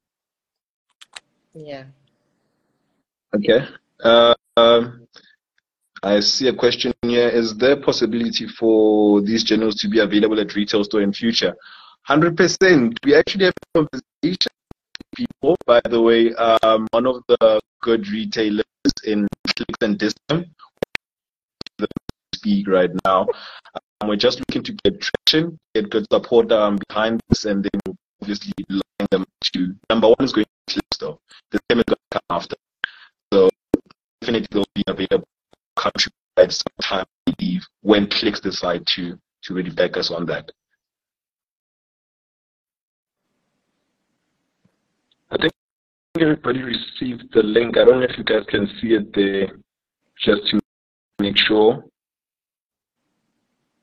[1.54, 1.84] Yeah.
[3.34, 3.66] Okay.
[4.02, 5.06] Uh, Um,
[6.02, 7.28] I see a question here.
[7.28, 11.54] Is there possibility for these journals to be available at retail store in future?
[12.08, 12.96] 100%.
[13.04, 15.56] We actually have a conversation with people.
[15.66, 18.64] By the way, um, one of the good retailers
[19.04, 20.46] in Clicks and Discount
[22.40, 23.26] speak right now.
[24.00, 27.96] Um, we're just looking to get traction, get good support um, behind this, and then
[28.22, 29.24] obviously line them
[29.54, 31.20] to number one is going to Clicks though.
[31.50, 32.56] The same is going to come after.
[33.32, 33.50] So
[34.20, 35.28] definitely they'll be available
[35.76, 37.04] country at some time
[37.82, 40.50] when Clicks decide to to really back us on that.
[45.30, 45.52] I think
[46.18, 47.76] everybody received the link.
[47.76, 49.58] I don't know if you guys can see it there,
[50.18, 50.60] just to
[51.20, 51.84] make sure.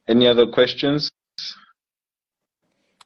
[0.08, 1.10] Any other questions?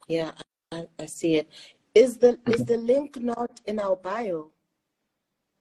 [0.07, 0.31] Yeah,
[0.71, 1.49] I, I see it.
[1.93, 4.51] Is the is the link not in our bio?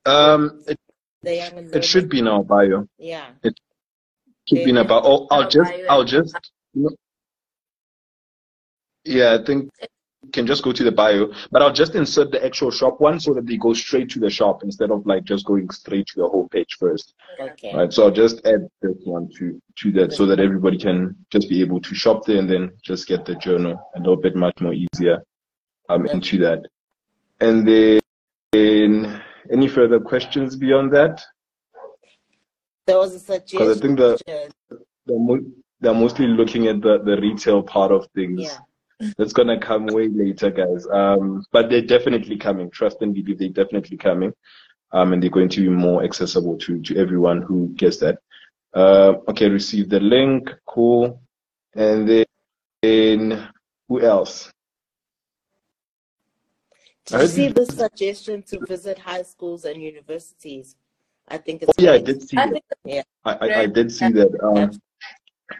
[0.06, 0.78] Um, it,
[1.22, 2.86] it should be in our bio.
[2.98, 3.30] Yeah.
[3.42, 3.54] It
[4.48, 5.00] should be in our bio.
[5.02, 6.34] Oh, I'll just, I'll just.
[9.04, 9.70] Yeah, I think
[10.32, 13.34] can just go to the bio, but I'll just insert the actual shop one so
[13.34, 16.28] that they go straight to the shop instead of like just going straight to the
[16.28, 17.14] whole page first.
[17.40, 17.74] Okay.
[17.74, 17.92] Right.
[17.92, 21.60] So I'll just add this one to to that so that everybody can just be
[21.60, 24.74] able to shop there and then just get the journal a little bit much more
[24.74, 25.22] easier
[25.88, 26.66] um into that.
[27.40, 31.22] And then any further questions beyond that?
[32.86, 34.18] There was a Because I think the
[35.06, 35.44] they're, mo-
[35.80, 38.42] they're mostly looking at the, the retail part of things.
[38.42, 38.58] Yeah.
[39.16, 40.86] That's gonna come way later, guys.
[40.92, 42.70] Um, but they're definitely coming.
[42.70, 44.32] Trust and believe they're definitely coming.
[44.92, 48.18] Um, and they're going to be more accessible to to everyone who gets that.
[48.74, 50.50] Uh, okay, receive the link.
[50.66, 51.20] Cool.
[51.74, 52.24] And then,
[52.82, 53.48] then
[53.88, 54.50] who else?
[57.06, 60.76] Did I you see the suggestion to visit high schools and universities?
[61.28, 62.52] I think it's Oh yeah, I did see I that.
[62.52, 63.02] think Yeah.
[63.24, 64.38] I, I, I did see that.
[64.42, 64.70] Um,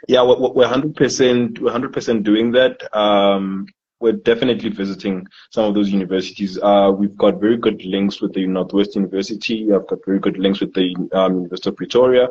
[0.09, 2.97] yeah, we're, we're 100%, we're 100% doing that.
[2.97, 3.67] Um,
[4.01, 6.59] we're definitely visiting some of those universities.
[6.59, 9.69] Uh, we've got very good links with the Northwest University.
[9.73, 12.29] I've got very good links with the um, University of Pretoria.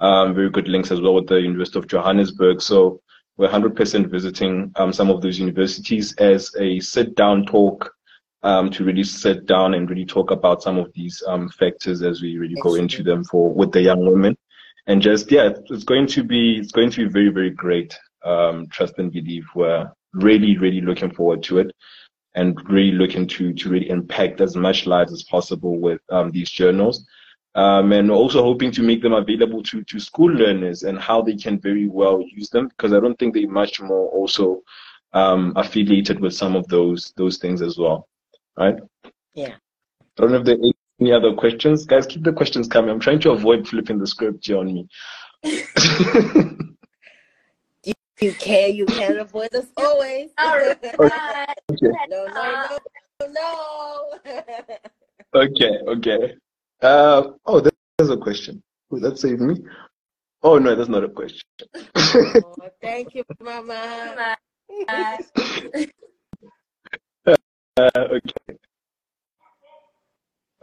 [0.00, 2.62] Um, very good links as well with the University of Johannesburg.
[2.62, 3.02] So
[3.36, 7.92] we're 100% visiting um, some of those universities as a sit-down talk
[8.42, 12.22] um, to really sit down and really talk about some of these um, factors as
[12.22, 14.36] we really go into them for with the young women
[14.86, 18.66] and just yeah it's- going to be it's going to be very very great um
[18.68, 19.44] trust and believe.
[19.54, 21.72] We're really really looking forward to it
[22.34, 26.50] and really looking to to really impact as much lives as possible with um, these
[26.50, 27.06] journals.
[27.54, 31.36] Um, and also hoping to make them available to to school learners and how they
[31.36, 34.62] can very well use them because I don't think they're much more also
[35.12, 38.08] um, affiliated with some of those those things as well
[38.56, 38.76] right?
[39.34, 39.54] Yeah.
[40.00, 40.74] I don't know if there are any
[41.10, 41.84] other questions.
[41.86, 42.90] Guys, keep the questions coming.
[42.90, 44.86] I'm trying to avoid flipping the script here on me.
[48.22, 50.30] You can you can't avoid us always.
[50.38, 50.78] All right.
[51.72, 51.88] okay.
[52.08, 52.78] no, no,
[53.20, 54.42] no, no.
[55.34, 56.34] Okay, okay.
[56.80, 57.60] Uh, oh,
[57.98, 58.62] there's a question.
[58.90, 59.56] Will that save me?
[60.44, 61.42] Oh, no, that's not a question.
[61.96, 64.36] oh, thank you, Mama.
[67.74, 68.58] Uh, okay.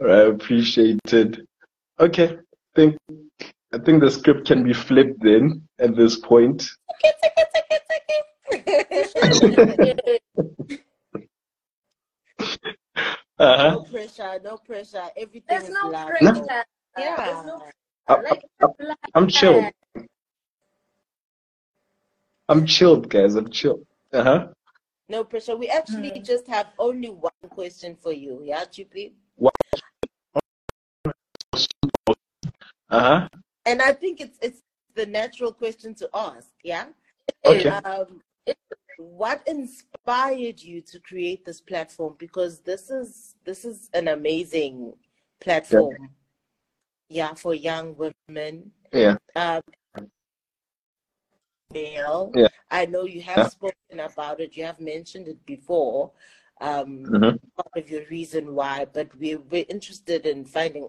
[0.00, 1.46] All right, appreciated.
[1.98, 2.38] Okay,
[2.74, 2.96] think
[3.72, 6.68] I think the script can be flipped then at this point.
[13.38, 13.70] Uh-huh.
[13.70, 15.08] no pressure, no pressure.
[15.16, 16.08] Everything There's is no love.
[16.08, 16.44] pressure.
[16.98, 17.16] Yeah.
[17.16, 17.62] There's no
[18.08, 19.64] I- like I- I'm chilled.
[22.48, 23.36] I'm chilled, guys.
[23.36, 23.86] I'm chilled.
[24.12, 24.48] Uh huh.
[25.08, 25.56] No pressure.
[25.56, 26.24] We actually Mm.
[26.24, 28.42] just have only one question for you.
[28.44, 29.14] Yeah, Chippy?
[29.42, 29.48] Uh
[32.90, 33.28] huh.
[33.66, 34.62] And I think it's it's
[34.94, 36.50] the natural question to ask.
[36.64, 36.86] Yeah.
[37.44, 37.68] Okay.
[37.68, 38.20] Um,
[38.98, 42.16] what inspired you to create this platform?
[42.18, 44.94] Because this is this is an amazing
[45.40, 46.10] platform.
[47.08, 48.72] Yeah, for young women.
[48.92, 49.16] Yeah.
[49.34, 49.62] Um,
[51.72, 52.32] male.
[52.34, 52.48] Yeah.
[52.70, 53.48] I know you have Yeah.
[53.48, 54.56] spoken about it.
[54.56, 56.12] You have mentioned it before.
[56.60, 57.40] Um, Mhm.
[57.56, 60.86] part of your reason why, but we we're interested in finding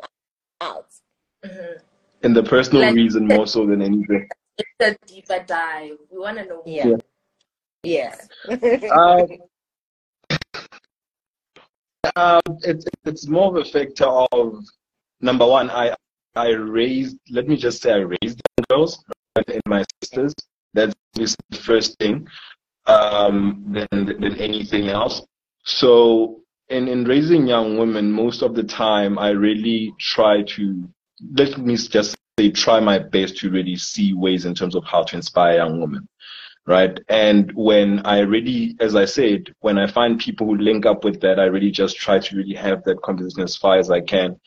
[0.61, 0.87] out.
[1.43, 1.81] Mhm.
[2.23, 4.29] And the personal Like- reason more so than anything.
[4.57, 5.97] It's a deeper dive.
[6.11, 6.61] We want to know.
[6.65, 6.97] Yeah.
[7.83, 8.15] Yeah.
[8.91, 9.27] Um,
[12.15, 14.63] um, it's it's more of a factor of
[15.21, 15.69] number one.
[15.69, 15.95] I
[16.35, 17.17] I raised.
[17.29, 19.03] Let me just say I raised young girls
[19.35, 20.33] right, and my sisters.
[20.73, 22.27] That's just the first thing.
[22.87, 25.21] Um, than than anything else.
[25.65, 26.40] So
[26.71, 30.89] in in raising young women, most of the time I really try to
[31.35, 35.03] let me just say, try my best to really see ways in terms of how
[35.03, 36.07] to inspire young women.
[36.65, 36.99] Right.
[37.09, 41.19] And when I really, as I said, when I find people who link up with
[41.21, 44.39] that, I really just try to really have that conversation as far as I can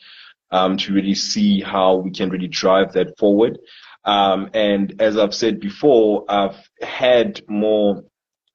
[0.51, 3.59] um, to really see how we can really drive that forward.
[4.05, 8.03] Um, and as I've said before, I've had more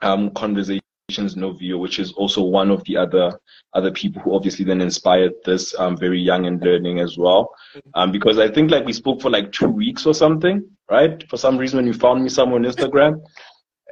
[0.01, 3.39] um, conversations Novio, which is also one of the other
[3.75, 7.55] other people who obviously then inspired this um, very young and learning as well.
[7.95, 11.29] Um, because I think like we spoke for like two weeks or something, right?
[11.29, 13.23] For some reason when you found me somewhere on Instagram,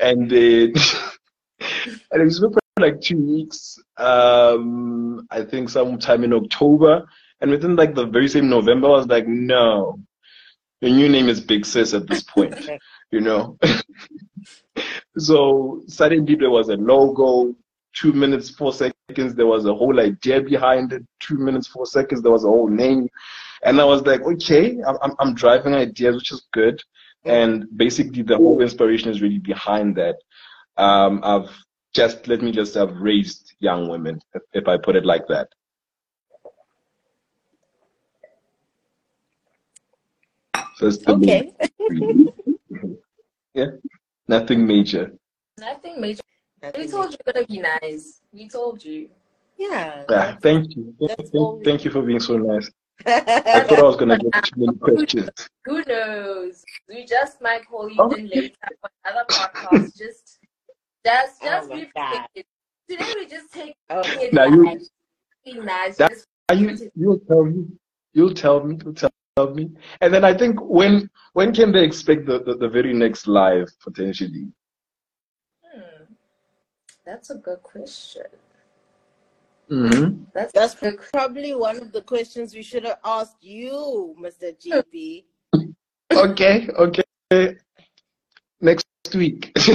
[0.01, 0.73] and then
[2.13, 3.79] and we spoke for like two weeks.
[3.97, 7.07] Um, I think sometime in October,
[7.41, 9.99] and within like the very same November, I was like, no,
[10.81, 12.69] your new name is Big Sis at this point,
[13.11, 13.59] you know.
[15.17, 17.55] so suddenly there was a logo,
[17.95, 22.23] two minutes, four seconds, there was a whole idea behind it, two minutes, four seconds,
[22.23, 23.09] there was a whole name.
[23.65, 26.81] And I was like, okay, I'm, I'm driving ideas, which is good.
[27.25, 30.17] And basically the whole inspiration is really behind that.
[30.77, 31.51] Um, I've
[31.95, 35.49] just, let me just have raised young women, if, if I put it like that.
[40.79, 41.53] So okay.
[43.55, 43.67] yeah,
[44.29, 45.13] nothing major.
[45.59, 46.23] Nothing major.
[46.63, 48.21] Nothing we told you you're gonna be nice.
[48.33, 49.09] We told you.
[49.57, 50.05] Yeah.
[50.09, 50.37] Yeah.
[50.37, 50.95] Thank you.
[51.01, 52.71] Thank, thank you for being so nice.
[53.07, 55.31] I thought I was gonna get too many questions.
[55.65, 56.65] Who knows?
[56.89, 59.97] We just might call you in later for other podcasts.
[59.99, 60.39] Just,
[61.07, 61.75] just, just oh
[62.35, 62.45] be
[62.89, 64.03] Today we just take oh.
[64.05, 64.81] it now you,
[65.45, 65.97] be nice.
[65.97, 66.13] That,
[66.55, 67.67] you, you'll tell me.
[68.13, 68.79] You'll tell me.
[68.83, 69.71] You'll tell of me?
[70.01, 73.69] And then I think when when can they expect the, the, the very next live
[73.83, 74.53] potentially?
[75.65, 76.05] Hmm.
[77.07, 78.25] That's a good question.
[79.71, 80.25] Mm-hmm.
[80.35, 80.75] That's, That's
[81.13, 84.57] probably one of the questions we should have asked you, Mr.
[84.57, 85.25] GB.
[86.13, 87.57] okay, okay.
[88.61, 89.53] Next week.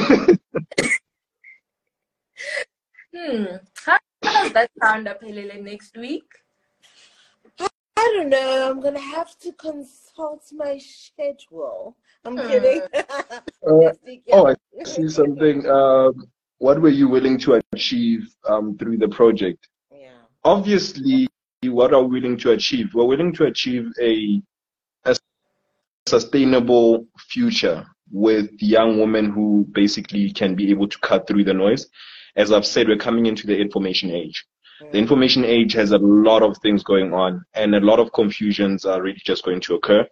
[3.16, 3.46] hmm.
[3.76, 6.24] How does that sound, Apelele, next week?
[8.04, 8.70] I don't know.
[8.70, 11.96] I'm gonna have to consult my schedule.
[12.26, 12.48] I'm hmm.
[12.48, 12.82] kidding.
[12.96, 13.94] uh,
[14.34, 15.66] oh, I see something.
[15.70, 16.28] Um,
[16.58, 19.70] what were you willing to achieve um, through the project?
[19.90, 20.20] Yeah.
[20.44, 21.30] Obviously,
[21.64, 22.94] what are we willing to achieve?
[22.94, 24.42] We're willing to achieve a,
[25.06, 25.16] a
[26.06, 31.88] sustainable future with young women who basically can be able to cut through the noise.
[32.36, 34.46] As I've said, we're coming into the information age.
[34.92, 38.86] The information age has a lot of things going on, and a lot of confusions
[38.86, 40.08] are really just going to occur.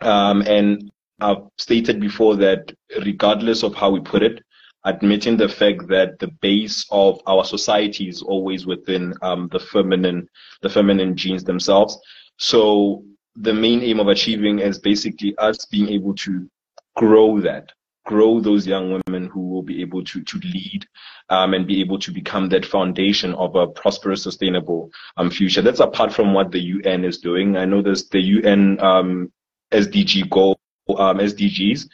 [0.00, 0.90] Um, and
[1.20, 2.72] I've stated before that
[3.04, 4.42] regardless of how we put it,
[4.84, 10.28] admitting the fact that the base of our society is always within um, the feminine,
[10.62, 11.98] the feminine genes themselves.
[12.36, 13.04] So
[13.36, 16.48] the main aim of achieving is basically us being able to
[16.96, 17.72] grow that,
[18.08, 20.86] grow those young women who will be able to to lead
[21.28, 25.60] um, and be able to become that foundation of a prosperous, sustainable um, future.
[25.60, 27.58] That's apart from what the UN is doing.
[27.58, 29.30] I know there's the UN um,
[29.72, 31.86] SDG goal, um, SDGs,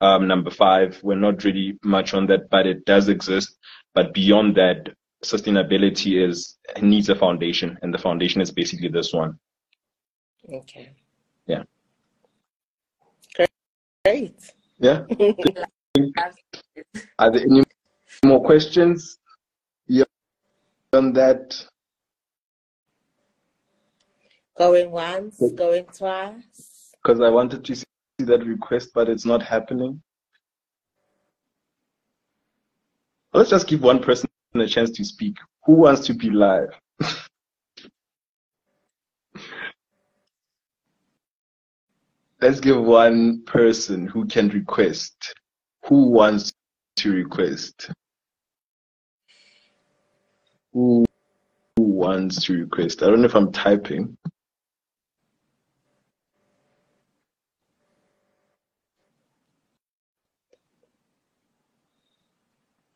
[0.00, 0.98] um, number five.
[1.02, 3.58] We're not really much on that, but it does exist.
[3.94, 4.88] But beyond that,
[5.22, 9.38] sustainability is needs a foundation, and the foundation is basically this one.
[10.50, 10.92] Okay.
[11.46, 11.64] Yeah.
[14.04, 14.52] Great.
[14.78, 15.04] Yeah.
[17.18, 17.64] Are there any
[18.24, 19.18] more questions
[20.92, 21.66] on that?
[24.56, 26.92] Going once, going twice.
[27.02, 27.84] Because I wanted to see
[28.20, 30.02] that request, but it's not happening.
[33.32, 35.36] Let's just give one person a chance to speak.
[35.66, 36.70] Who wants to be live?
[42.40, 45.34] Let's give one person who can request.
[45.86, 46.52] Who wants
[46.96, 47.90] to request?
[50.72, 51.04] Who,
[51.76, 53.02] who wants to request?
[53.02, 54.16] I don't know if I'm typing.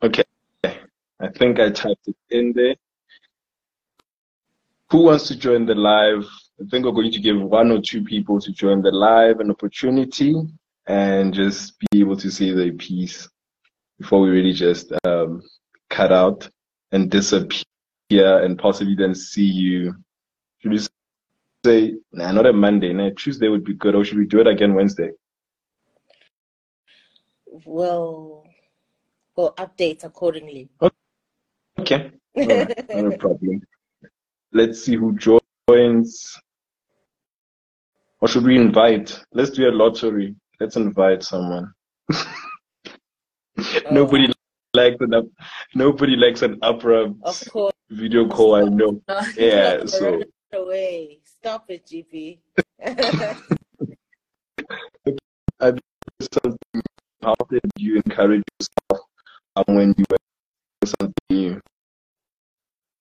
[0.01, 0.23] Okay,
[0.63, 2.75] I think I typed it in there.
[4.91, 6.25] Who wants to join the live?
[6.61, 9.49] I think we're going to give one or two people to join the live an
[9.49, 10.35] opportunity
[10.85, 13.27] and just be able to say their piece
[13.99, 15.41] before we really just um,
[15.89, 16.47] cut out
[16.91, 17.65] and disappear
[18.43, 19.95] and possibly then see you.
[20.59, 20.79] Should we
[21.65, 24.47] say, nah, not a Monday, nah, Tuesday would be good, or should we do it
[24.47, 25.09] again Wednesday?
[27.65, 28.45] Well,
[29.35, 30.69] we'll update accordingly.
[31.79, 32.89] Okay, right.
[32.95, 33.61] no problem.
[34.51, 35.42] Let's see who joins.
[38.21, 39.19] Or should we invite?
[39.33, 40.35] Let's do a lottery.
[40.59, 41.73] Let's invite someone.
[43.91, 44.33] nobody oh.
[44.73, 45.29] likes an
[45.75, 47.13] nobody likes an opera
[47.89, 48.55] video call.
[48.55, 49.01] I know.
[49.09, 50.21] No, yeah, so
[50.53, 51.19] away.
[51.23, 52.39] Stop it, GP.
[55.59, 55.73] I
[56.31, 56.81] something.
[57.21, 59.05] How did you encourage yourself
[59.55, 60.17] um, when you were
[60.85, 61.61] something new?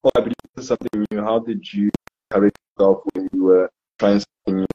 [0.05, 1.20] Oh, I believe something new.
[1.20, 1.91] How did you
[2.33, 4.66] encourage yourself when you were trying something new?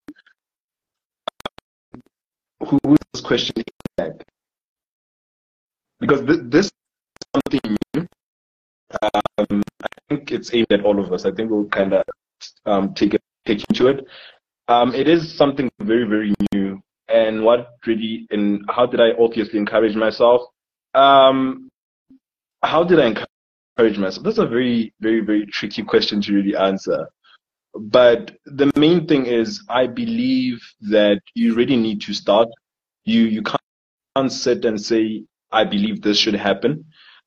[2.68, 3.54] Who is this question?
[6.00, 6.72] Because th- this is
[7.36, 8.08] something new.
[9.02, 11.26] Um, I think it's aimed at all of us.
[11.26, 12.04] I think we'll kind of
[12.66, 14.06] um, take take into it.
[14.68, 16.80] Um, it is something very, very new.
[17.10, 20.42] And what really, and how did I obviously encourage myself?
[20.94, 21.70] Um,
[22.64, 23.08] how did I
[23.78, 24.24] encourage myself?
[24.26, 27.08] That's a very, very, very tricky question to really answer.
[27.80, 30.60] But the main thing is, I believe
[30.90, 32.50] that you really need to start.
[33.06, 36.86] You you can't sit and say, I believe this should happen.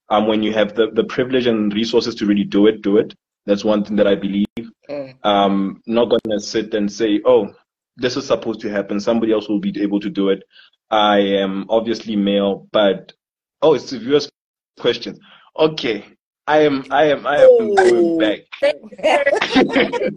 [0.08, 3.14] Um, when you have the, the privilege and resources to really do it, do it.
[3.46, 4.46] That's one thing that I believe.
[4.88, 5.14] Mm.
[5.24, 7.54] Um, not going to sit and say, oh,
[7.96, 8.98] this is supposed to happen.
[8.98, 10.42] Somebody else will be able to do it.
[10.90, 13.12] I am obviously male, but
[13.62, 14.30] oh, it's the viewers'
[14.78, 15.20] questions.
[15.56, 16.04] Okay,
[16.46, 17.74] I am, I am, I am oh.
[17.76, 18.40] going back.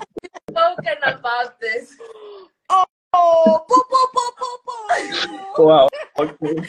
[0.50, 1.96] spoken about this.
[3.16, 3.66] Oh,
[5.58, 5.90] wow.
[6.20, 6.68] Okay.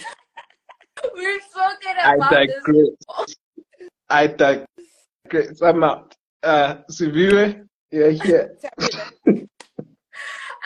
[1.14, 2.62] We've spoken about I digress.
[2.66, 3.36] this.
[4.10, 5.62] I digress.
[5.62, 6.14] I'm out.
[6.42, 8.56] Uh, Siviwe, you're here.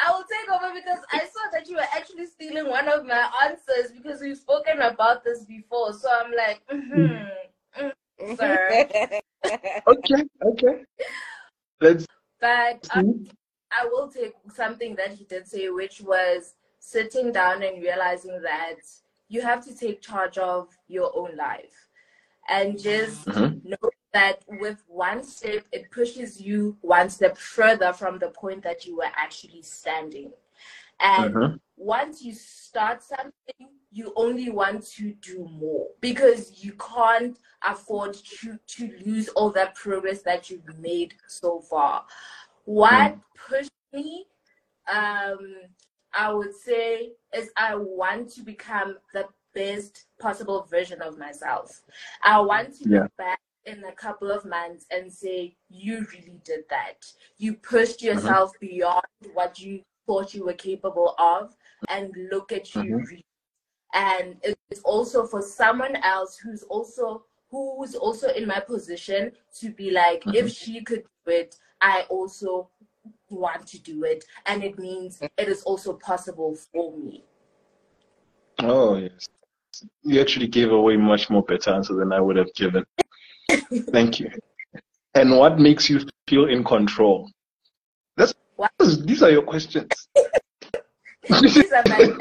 [0.01, 3.28] I will take over because I saw that you were actually stealing one of my
[3.45, 5.93] answers because we've spoken about this before.
[5.93, 7.93] So I'm like, mm-hmm, mm,
[8.37, 9.21] sir.
[9.87, 10.85] okay, okay.
[11.81, 12.07] Let's.
[12.41, 13.27] But um,
[13.73, 18.77] I will take something that he did say, which was sitting down and realizing that
[19.29, 21.89] you have to take charge of your own life
[22.49, 23.69] and just mm-hmm.
[23.69, 28.87] know that with one step, it pushes you one step further from the point that
[28.87, 30.33] you were actually standing.
[31.01, 31.57] And mm-hmm.
[31.79, 38.59] Once you start something, you only want to do more because you can't afford to,
[38.66, 42.05] to lose all that progress that you've made so far.
[42.64, 43.20] What mm.
[43.49, 44.26] pushed me,
[44.93, 45.57] um,
[46.12, 51.83] I would say, is I want to become the best possible version of myself.
[52.22, 53.01] I want to yeah.
[53.03, 57.05] look back in a couple of months and say, you really did that.
[57.39, 58.16] You pushed mm-hmm.
[58.16, 61.55] yourself beyond what you thought you were capable of,
[61.89, 62.83] and look at you.
[62.83, 63.14] Mm-hmm.
[63.95, 64.37] And
[64.70, 70.20] it's also for someone else who's also who's also in my position to be like,
[70.20, 70.35] mm-hmm.
[70.35, 72.68] if she could do it, I also
[73.31, 77.24] want to do it, and it means it is also possible for me.
[78.61, 79.29] Oh yes,
[80.03, 82.85] you actually gave away much more better answer than I would have given.
[83.91, 84.31] Thank you.
[85.14, 87.31] And what makes you feel in control?
[88.16, 88.70] That's what?
[88.79, 90.09] these are your questions.
[91.29, 92.16] These are my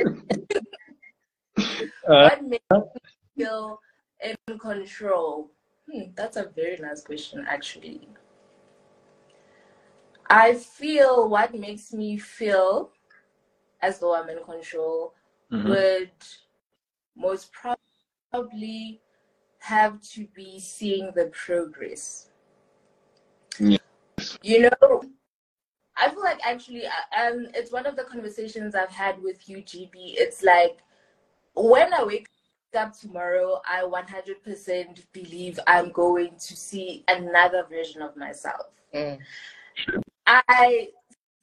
[2.08, 3.80] uh, what makes you feel
[4.22, 5.51] in control?
[5.89, 8.08] Hmm, that's a very nice question, actually.
[10.30, 12.91] I feel what makes me feel
[13.82, 15.14] as though I'm in control
[15.51, 15.70] mm-hmm.
[15.70, 16.12] would
[17.16, 17.51] most
[18.32, 19.01] probably
[19.60, 22.30] have to be seeing the progress.
[23.60, 23.80] Yes.
[24.41, 25.03] You know,
[25.98, 29.91] I feel like actually, uh, um, it's one of the conversations I've had with UGB.
[29.93, 30.80] It's like
[31.56, 32.28] when I wake
[32.78, 38.68] up tomorrow, I 100% believe I'm going to see another version of myself.
[38.93, 39.20] Mm.
[40.28, 40.89] I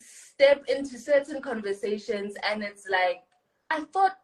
[0.01, 3.23] step into certain conversations and it's like,
[3.71, 4.17] I thought,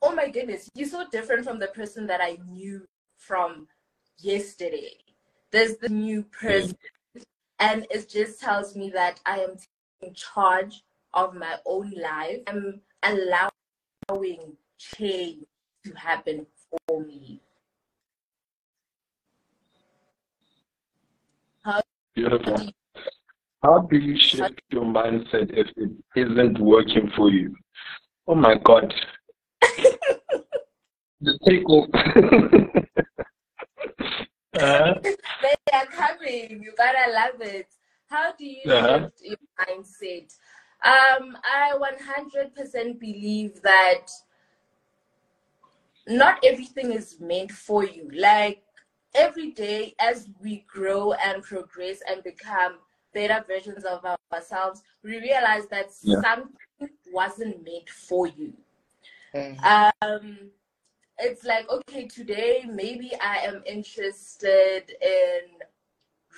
[0.00, 2.86] oh my goodness, you're so different from the person that I knew
[3.18, 3.68] from
[4.18, 4.96] yesterday.
[5.50, 6.76] There's the new person.
[7.62, 9.54] And it just tells me that I am
[10.00, 10.82] taking charge
[11.14, 12.38] of my own life.
[12.48, 15.44] I'm allowing change
[15.84, 16.44] to happen
[16.88, 17.40] for me.
[21.64, 21.80] How
[22.16, 22.56] Beautiful.
[22.56, 22.70] Do you,
[23.62, 27.54] How do you shift your mindset if it isn't working for you?
[28.26, 28.92] Oh my God.
[31.20, 32.88] the takeover.
[34.58, 36.62] uh, they are coming.
[36.62, 37.68] You gotta love it.
[38.08, 39.08] How do you uh-huh.
[39.22, 40.34] your mindset?
[40.84, 44.06] Um, I 100% believe that
[46.08, 48.10] not everything is meant for you.
[48.12, 48.62] Like
[49.14, 52.78] every day, as we grow and progress and become
[53.14, 56.20] better versions of ourselves, we realize that yeah.
[56.20, 58.52] something wasn't made for you.
[59.34, 59.92] Mm.
[60.02, 60.38] Um,
[61.18, 65.40] it's like, okay, today maybe I am interested in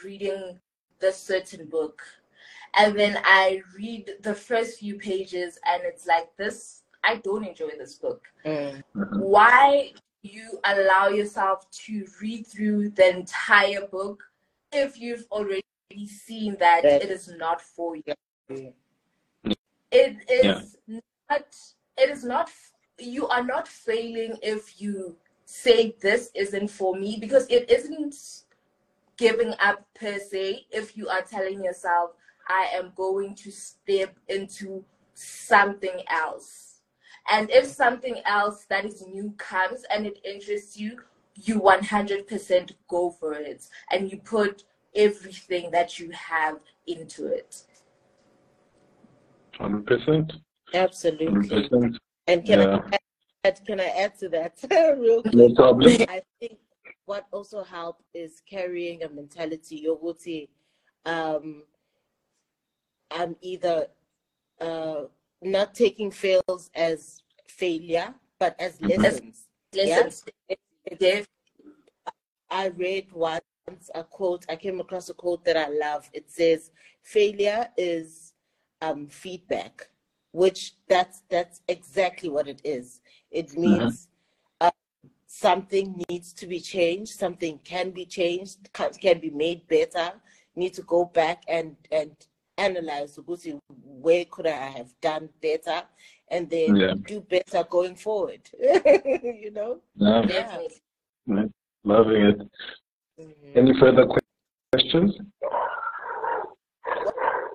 [0.04, 0.58] reading
[1.00, 2.02] this certain book.
[2.76, 7.70] And then I read the first few pages and it's like this, I don't enjoy
[7.78, 8.22] this book.
[8.44, 8.82] Mm.
[8.96, 9.20] Mm-hmm.
[9.20, 14.24] Why you allow yourself to read through the entire book
[14.72, 15.62] if you've already
[16.06, 18.14] seen that it is not for you?
[19.90, 20.98] It is yeah.
[21.30, 21.56] not,
[21.96, 22.50] it is not
[23.04, 28.16] you are not failing if you say this isn't for me because it isn't
[29.16, 32.10] giving up per se if you are telling yourself
[32.48, 34.84] i am going to step into
[35.14, 36.80] something else.
[37.30, 41.00] And if something else that is new comes and it interests you
[41.36, 44.62] you 100% go for it and you put
[44.94, 47.64] everything that you have into it.
[49.58, 50.32] 100%
[50.74, 51.48] absolutely.
[51.48, 51.98] 100%.
[52.26, 52.80] And can yeah.
[52.92, 52.98] I
[53.44, 54.58] add, can I add to that
[54.98, 55.34] real quick?
[55.34, 55.96] No problem.
[56.08, 56.58] I think
[57.06, 59.86] what also helped is carrying a mentality.
[59.86, 60.48] Yoguti,
[61.04, 61.64] um,
[63.10, 63.88] I'm either
[64.60, 65.02] uh,
[65.42, 69.02] not taking fails as failure, but as mm-hmm.
[69.02, 69.44] lessons.
[69.74, 70.24] Lessons.
[71.00, 71.22] Yeah?
[72.50, 73.42] I read once
[73.94, 74.46] a quote.
[74.48, 76.08] I came across a quote that I love.
[76.12, 76.70] It says,
[77.02, 78.32] "Failure is
[78.80, 79.88] um, feedback."
[80.34, 83.00] Which that's that's exactly what it is.
[83.30, 83.60] It uh-huh.
[83.60, 84.08] means
[84.60, 84.68] uh-huh.
[84.68, 90.12] uh, something needs to be changed, something can be changed, can, can be made better.
[90.56, 92.10] Need to go back and and
[92.58, 93.18] analyze
[93.84, 95.82] where could I have done better,
[96.28, 96.94] and then yeah.
[97.06, 98.40] do better going forward.
[98.58, 99.80] you know.
[99.94, 100.22] Yeah.
[100.28, 101.44] yeah.
[101.84, 102.38] Loving it.
[103.20, 103.58] Mm-hmm.
[103.58, 104.06] Any further
[104.72, 105.14] questions?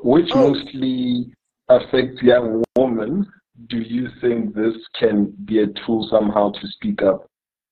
[0.01, 0.53] Which oh.
[0.53, 1.33] mostly
[1.67, 2.63] affect young
[2.95, 3.25] women,
[3.67, 7.29] do you think this can be a tool somehow to speak up?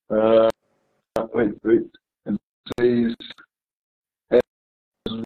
[0.10, 0.50] Uh,
[1.34, 1.84] wait, wait.
[2.26, 2.38] And
[2.80, 3.16] says,
[4.32, 4.42] as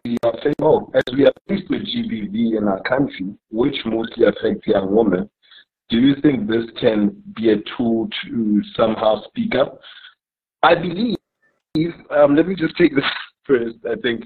[0.04, 4.26] we are faced, oh, as we are faced with GBV in our country, which mostly
[4.26, 5.28] affects young women,
[5.88, 9.78] do you think this can be a tool to somehow speak up?
[10.62, 11.16] I believe,
[12.10, 13.04] um, let me just take this
[13.46, 13.76] first.
[13.84, 14.24] I think,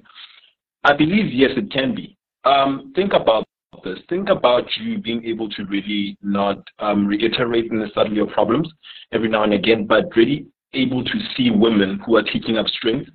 [0.84, 2.16] I believe, yes, it can be.
[2.44, 3.45] Um, think about
[3.82, 3.98] this.
[4.08, 8.68] Think about you being able to really not um, reiterate necessarily your problems
[9.12, 13.10] every now and again, but really able to see women who are taking up strength,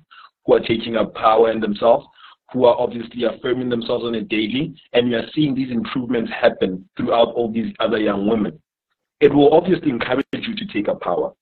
[0.46, 2.06] who are taking up power in themselves,
[2.52, 6.88] who are obviously affirming themselves on a daily, and you are seeing these improvements happen
[6.96, 8.60] throughout all these other young women.
[9.20, 11.32] It will obviously encourage you to take up power.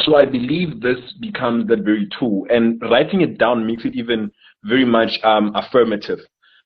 [0.00, 4.30] So I believe this becomes that very tool, and writing it down makes it even
[4.62, 6.18] very much um, affirmative,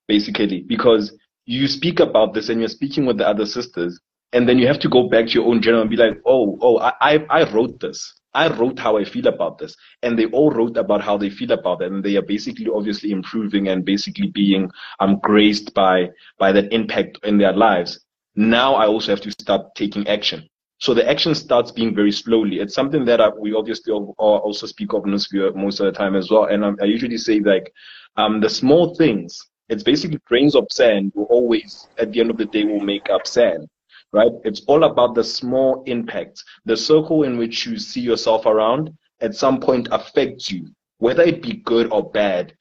[0.09, 1.13] basically, because
[1.47, 4.01] you speak about this and you're speaking with the other sisters,
[4.33, 6.59] and then you have to go back to your own journal and be like, oh,
[6.63, 8.15] oh, I, I wrote this.
[8.33, 9.75] I wrote how I feel about this.
[10.03, 11.91] And they all wrote about how they feel about it.
[11.91, 14.71] And they are basically obviously improving and basically being
[15.01, 17.99] um, graced by, by that impact in their lives.
[18.37, 20.49] Now I also have to start taking action.
[20.79, 22.61] So the action starts being very slowly.
[22.61, 26.45] It's something that I, we obviously also speak of most of the time as well.
[26.45, 27.73] And I, I usually say like,
[28.17, 32.37] um, the small things it's basically grains of sand will always, at the end of
[32.37, 33.69] the day, will make up sand,
[34.13, 34.33] right?
[34.45, 36.45] It's all about the small impacts.
[36.65, 40.69] The circle in which you see yourself around at some point affects you,
[40.99, 42.53] whether it be good or bad.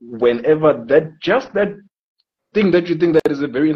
[0.00, 1.74] Whenever that, just that
[2.54, 3.74] thing that you think that is very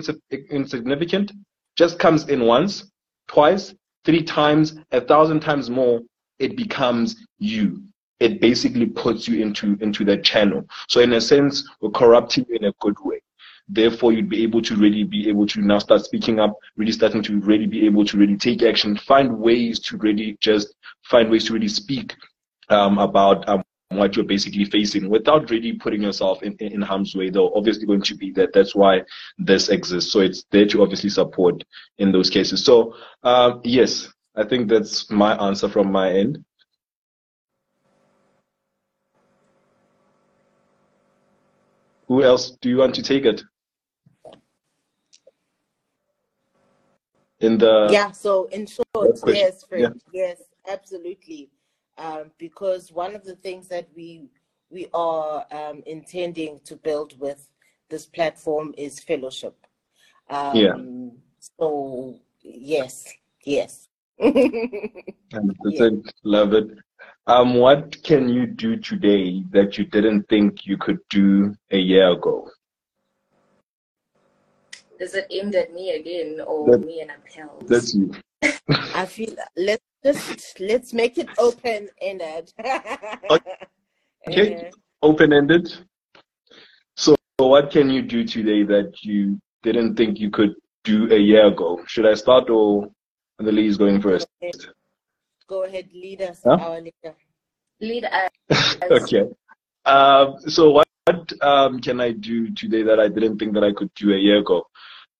[0.51, 1.33] insignificant
[1.77, 2.91] just comes in once,
[3.27, 3.75] twice,
[4.05, 6.01] three times, a thousand times more,
[6.39, 7.83] it becomes you
[8.21, 10.65] it basically puts you into into that channel.
[10.89, 13.21] So in a sense, we're corrupting you in a good way.
[13.69, 17.23] Therefore, you'd be able to really be able to now start speaking up, really starting
[17.25, 21.45] to really be able to really take action, find ways to really just find ways
[21.47, 22.15] to really speak
[22.69, 27.15] um, about um, what you're basically facing without really putting yourself in, in, in harm's
[27.17, 27.29] way.
[27.29, 28.53] Though obviously going to be that.
[28.53, 29.03] That's why
[29.37, 30.13] this exists.
[30.13, 31.65] So it's there to obviously support
[31.99, 32.65] in those cases.
[32.65, 32.95] So
[33.25, 36.45] um, yes, I think that's my answer from my end.
[42.09, 43.43] Who else do you want to take it?
[47.41, 48.13] In the yeah.
[48.13, 50.29] So in short, yes, friend, yeah.
[50.29, 51.51] yes, absolutely.
[51.99, 54.29] Um, because one of the things that we
[54.71, 57.49] we are um, intending to build with
[57.89, 59.55] this platform is fellowship.
[60.31, 60.75] Um, yeah.
[61.59, 63.13] So yes,
[63.45, 63.89] yes.
[64.19, 65.93] yes.
[66.25, 66.71] Love it.
[67.29, 72.13] Um, what can you do today that you didn't think you could do a year
[72.13, 72.49] ago?
[75.01, 77.63] Is it aimed at me again or that, me and Appel?
[77.67, 78.13] That's you.
[78.95, 82.53] I feel let's just let's make it open ended.
[84.29, 84.71] okay,
[85.03, 85.75] open ended.
[86.95, 90.55] So, what can you do today that you didn't think you could
[90.85, 91.83] do a year ago?
[91.89, 92.89] Should I start or
[93.39, 94.29] the lead is going first?
[95.49, 96.59] Go ahead, lead us, huh?
[96.61, 97.15] our leader.
[97.81, 98.77] Lead us.
[98.91, 99.25] okay.
[99.85, 103.93] Um, so what um, can I do today that I didn't think that I could
[103.95, 104.67] do a year ago?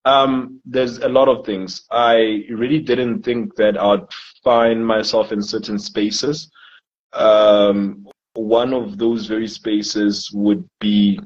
[0.05, 1.85] Um, there's a lot of things.
[1.91, 4.07] I really didn't think that I'd
[4.43, 6.51] find myself in certain spaces.
[7.13, 11.21] Um, one of those very spaces would be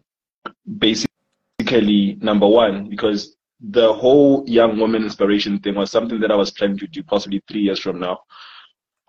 [0.79, 6.51] basically number one, because the whole young woman inspiration thing was something that I was
[6.51, 8.21] planning to do possibly three years from now.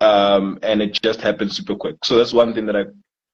[0.02, 1.96] Um, and it just happened super quick.
[2.04, 2.86] So that's one thing that I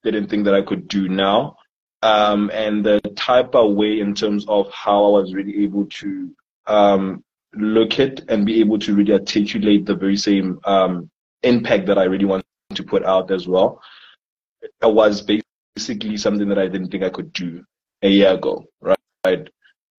[0.03, 1.57] didn't think that I could do now.
[2.03, 6.31] Um, and the type of way in terms of how I was really able to
[6.67, 7.23] um,
[7.55, 11.09] look at and be able to really articulate the very same um,
[11.41, 12.45] impact that I really want
[12.75, 13.81] to put out as well.
[14.61, 15.25] It was
[15.75, 17.63] basically something that I didn't think I could do
[18.03, 19.49] a year ago, right?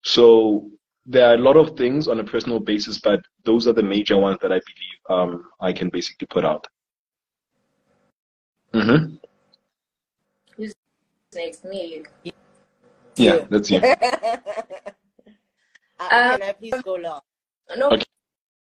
[0.05, 0.71] So
[1.07, 4.17] there are a lot of things on a personal basis, but those are the major
[4.17, 6.67] ones that I believe um, I can basically put out.
[8.75, 9.17] Mm-hmm.
[10.57, 10.75] Who's
[11.35, 11.65] next?
[11.65, 12.03] Me.
[13.17, 13.79] Yeah, that's you.
[13.83, 13.93] uh,
[15.99, 17.21] can I please go long?
[17.77, 18.05] No okay.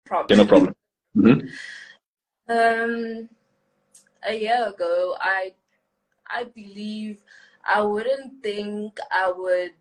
[0.04, 0.26] problem.
[0.30, 0.74] Yeah, no problem.
[1.16, 1.48] Mm-hmm.
[2.48, 3.28] Um,
[4.22, 5.52] a year ago, I,
[6.28, 7.22] I believe
[7.64, 9.74] I wouldn't think I would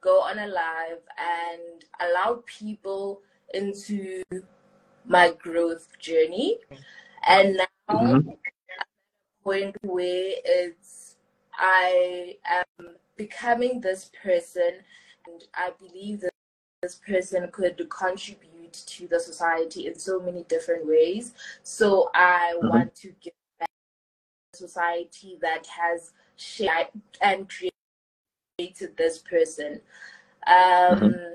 [0.00, 3.20] go on a live and allow people
[3.54, 4.22] into
[5.06, 6.58] my growth journey.
[7.26, 8.28] And now mm-hmm.
[8.30, 8.34] at
[8.80, 11.16] a point where it's
[11.54, 14.72] I am becoming this person
[15.26, 16.32] and I believe that
[16.82, 21.34] this person could contribute to the society in so many different ways.
[21.62, 22.68] So I mm-hmm.
[22.68, 23.68] want to give back
[24.52, 27.74] to society that has shaped and created
[28.68, 29.80] to this person.
[30.46, 31.34] Um, mm-hmm.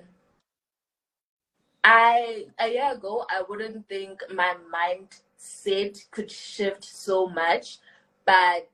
[1.84, 7.78] I a year ago I wouldn't think my mindset could shift so much,
[8.26, 8.70] but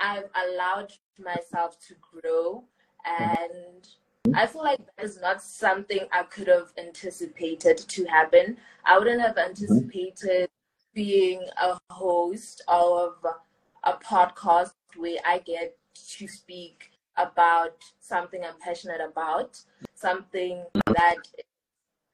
[0.00, 2.64] I've allowed myself to grow
[3.04, 3.88] and
[4.34, 8.56] I feel like that is not something I could have anticipated to happen.
[8.84, 9.50] I wouldn't have mm-hmm.
[9.50, 10.48] anticipated
[10.94, 13.16] being a host of
[13.84, 15.76] a podcast where I get
[16.18, 19.60] to speak about something I'm passionate about,
[19.94, 21.16] something that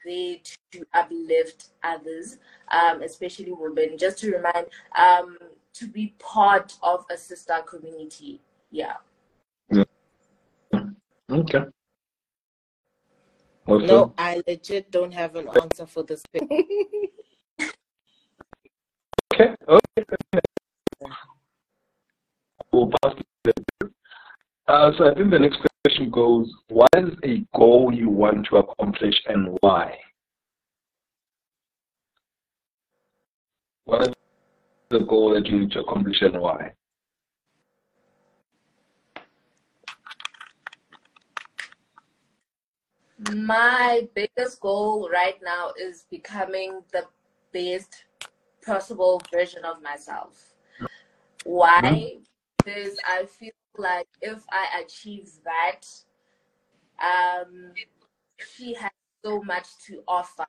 [0.04, 0.42] they
[0.72, 2.38] to uplift others,
[2.70, 3.98] um, especially women.
[3.98, 5.38] Just to remind, um,
[5.74, 8.40] to be part of a sister community.
[8.70, 8.94] Yeah.
[9.70, 9.84] yeah.
[11.30, 11.64] Okay.
[13.66, 16.48] Also, no, I legit don't have an answer for this thing.
[19.34, 19.54] okay.
[19.68, 20.04] Okay.
[22.72, 23.14] We'll pass
[24.68, 28.56] uh, so I think the next question goes, what is a goal you want to
[28.56, 29.96] accomplish and why?
[33.84, 34.14] What is
[34.90, 36.72] the goal that you need to accomplish and why?
[43.34, 47.04] My biggest goal right now is becoming the
[47.52, 48.04] best
[48.64, 50.54] possible version of myself.
[51.44, 51.80] Why?
[51.82, 52.18] Mm-hmm.
[52.64, 55.82] Because I feel like if I achieve that,
[57.02, 57.72] um,
[58.54, 58.90] she has
[59.24, 60.46] so much to offer,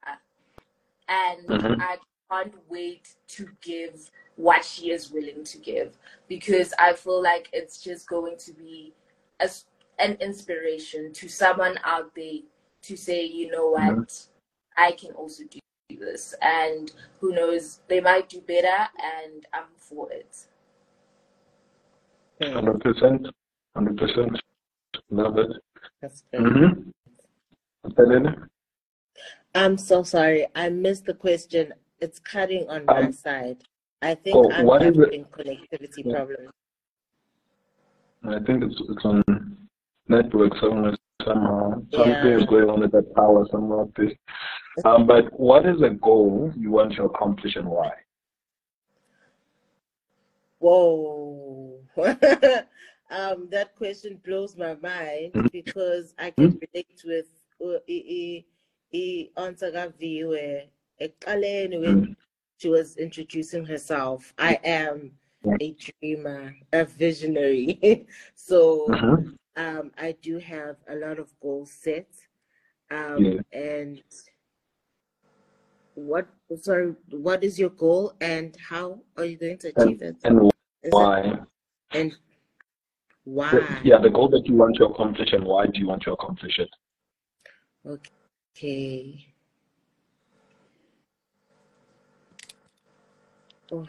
[1.08, 1.82] and mm-hmm.
[1.82, 1.98] I
[2.32, 7.82] can't wait to give what she is willing to give because I feel like it's
[7.82, 8.94] just going to be
[9.40, 9.50] a,
[9.98, 12.40] an inspiration to someone out there
[12.84, 14.84] to say, you know what, mm-hmm.
[14.84, 15.60] I can also do
[15.90, 20.46] this, and who knows, they might do better, and I'm for it.
[22.42, 23.28] Hundred percent,
[23.76, 24.40] hundred percent.
[25.10, 25.52] Love it.
[26.02, 26.42] That's good.
[26.42, 26.90] Mm-hmm.
[29.56, 30.48] I'm so sorry.
[30.56, 31.74] I missed the question.
[32.00, 33.58] It's cutting on um, my side.
[34.02, 36.16] I think oh, I'm having connectivity yeah.
[36.16, 36.50] problems.
[38.24, 39.24] I think it's it's on
[40.08, 41.74] network somewhere somehow.
[41.92, 42.38] Something yeah.
[42.38, 44.14] is going on with that power somewhere like this.
[44.86, 47.92] Um, but what is a goal you want to accomplish and why?
[50.60, 51.69] Whoa.
[53.12, 55.48] um, that question blows my mind mm-hmm.
[55.52, 56.66] because I can mm-hmm.
[56.74, 57.28] relate with
[57.64, 57.80] uh,
[59.38, 59.72] answer
[60.28, 60.64] where
[61.00, 62.12] when mm-hmm.
[62.58, 64.34] she was introducing herself.
[64.38, 65.12] I am
[65.62, 68.08] a dreamer, a visionary.
[68.36, 69.30] so mm-hmm.
[69.56, 72.08] um, I do have a lot of goals set.
[72.92, 73.40] Um, yeah.
[73.54, 74.02] And
[75.96, 76.28] what?
[76.62, 80.18] Sorry, what is your goal, and how are you going to achieve and, it?
[80.24, 80.52] And
[80.90, 81.20] why?
[81.22, 81.40] It,
[81.92, 82.16] and
[83.24, 83.80] why?
[83.84, 86.58] Yeah, the goal that you want to accomplish, and why do you want to accomplish
[86.60, 86.70] it?
[87.86, 89.26] Okay.
[93.72, 93.88] Oh.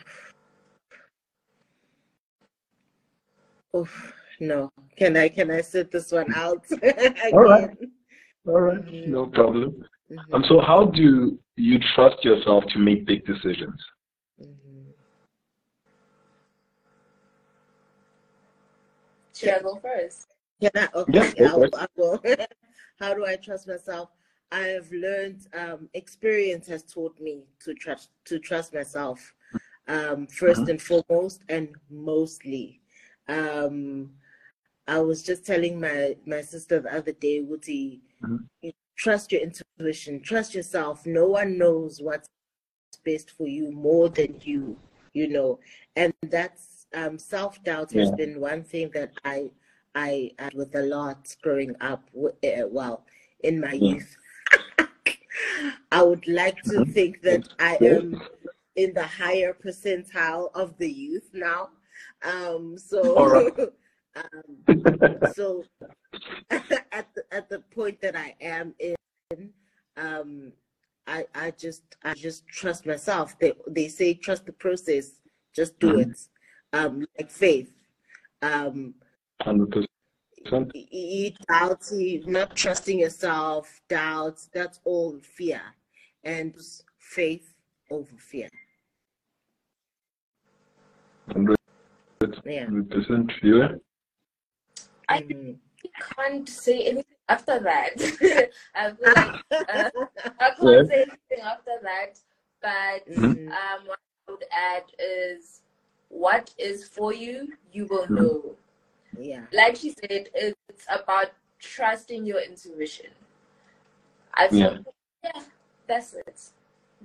[3.73, 3.89] Oh
[4.41, 4.71] no.
[4.97, 6.65] Can I can I sit this one out?
[7.33, 7.71] All right.
[8.47, 8.85] All right.
[8.85, 9.13] Mm-hmm.
[9.13, 9.85] No problem.
[10.11, 10.35] Mm-hmm.
[10.35, 13.81] Um, so how do you trust yourself to make big decisions?
[14.43, 14.91] Mm-hmm.
[19.41, 20.35] Should I go first?
[20.61, 20.89] Can I?
[20.95, 22.23] Okay, yeah, I, I will.
[23.01, 24.11] how do I trust myself?
[24.53, 25.47] I have learned.
[25.55, 29.35] Um, experience has taught me to trust to trust myself
[29.89, 30.71] um, 1st mm-hmm.
[30.71, 32.81] and foremost, and mostly.
[33.29, 34.11] Um,
[34.87, 38.69] I was just telling my my sister the other day, Woody, mm-hmm.
[38.97, 41.07] trust your intuition, trust yourself.
[41.07, 42.29] No one knows what's
[43.05, 44.77] best for you more than you,
[45.13, 45.61] you know.
[45.97, 48.03] And that's um, self doubt yeah.
[48.03, 49.51] has been one thing that I
[49.95, 52.05] I had with a lot growing up.
[52.17, 53.05] Uh, well,
[53.41, 53.95] in my yeah.
[53.95, 54.17] youth,
[55.93, 56.93] I would like to mm-hmm.
[56.93, 58.23] think that I am
[58.77, 61.71] in the higher percentile of the youth now.
[62.23, 63.73] Um, so
[64.17, 64.79] Um,
[65.35, 65.65] so
[66.51, 69.51] at the, at the point that I am in,
[69.97, 70.53] um,
[71.07, 73.39] I I just I just trust myself.
[73.39, 75.13] They they say trust the process,
[75.55, 76.11] just do mm-hmm.
[76.11, 76.29] it.
[76.73, 77.73] Um, like faith.
[78.43, 78.95] Um,
[79.43, 79.87] hundred
[80.45, 80.73] percent.
[81.49, 81.85] Doubt,
[82.27, 84.49] not trusting yourself, doubts.
[84.53, 85.61] That's all fear,
[86.25, 86.55] and
[86.99, 87.55] faith
[87.91, 88.49] over fear.
[91.33, 91.57] Hundred
[92.91, 93.81] percent fear.
[95.09, 95.57] I mm.
[96.17, 98.51] can't say anything after that.
[98.75, 99.91] I feel like uh,
[100.41, 100.83] I can't yeah.
[100.85, 102.19] say anything after that.
[102.63, 103.49] But mm-hmm.
[103.49, 103.99] um, what
[104.29, 105.63] I would add is
[106.11, 108.15] what is for you, you will mm-hmm.
[108.17, 108.57] know.
[109.19, 109.45] Yeah.
[109.53, 113.07] Like she said, it's about trusting your intuition.
[114.35, 114.79] I feel, yeah,
[115.25, 115.43] yeah
[115.87, 116.41] that's it.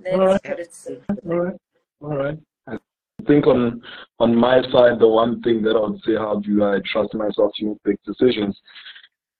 [0.02, 0.40] That's All right.
[0.44, 0.86] what it's.
[0.86, 1.56] All right.
[2.00, 2.38] All right
[2.68, 2.78] I
[3.26, 3.82] think on
[4.20, 7.52] on my side, the one thing that I would say, how do I trust myself
[7.56, 8.56] to make big decisions,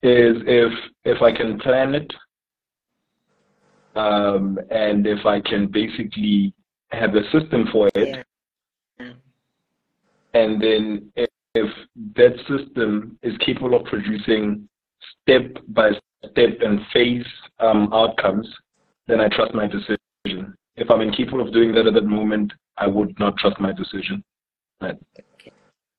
[0.02, 0.72] is if
[1.04, 2.10] if I can plan it,
[3.94, 6.54] um, and if I can basically
[6.90, 8.24] have a system for it,
[8.98, 9.12] yeah.
[10.34, 11.70] And then if, if
[12.16, 14.68] that system is capable of producing
[15.22, 15.90] step by
[16.30, 17.26] step and phase
[17.60, 18.48] um, outcomes,
[19.06, 20.54] then I trust my decision.
[20.76, 24.22] If I'm incapable of doing that at that moment, I would not trust my decision.
[24.80, 24.96] Right.
[25.40, 25.52] Okay.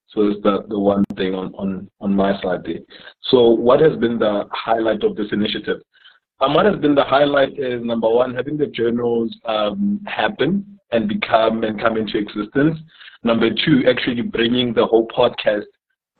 [0.09, 2.79] So that's the, the one thing on, on, on my side there.
[3.23, 5.81] So what has been the highlight of this initiative?
[6.39, 11.07] Um, what has been the highlight is number one, having the journals um, happen and
[11.07, 12.77] become and come into existence.
[13.23, 15.65] Number two, actually bringing the whole podcast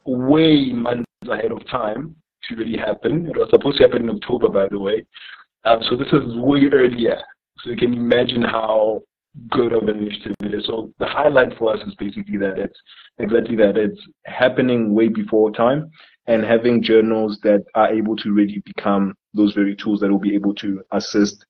[0.05, 2.15] way months ahead of time
[2.49, 3.27] to really happen.
[3.27, 5.05] It was supposed to happen in October, by the way.
[5.65, 7.19] Um, so this is way earlier.
[7.59, 9.03] So you can imagine how
[9.49, 10.65] good of an initiative it is.
[10.65, 12.79] So the highlight for us is basically that it's
[13.19, 15.91] exactly that it's happening way before time
[16.27, 20.35] and having journals that are able to really become those very tools that will be
[20.35, 21.45] able to assist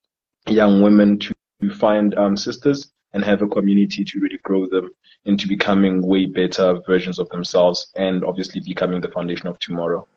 [0.48, 1.34] young women to,
[1.74, 4.92] find um, sisters and have a community to really grow them
[5.26, 10.08] into becoming way better versions of themselves and obviously becoming the foundation of tomorrow.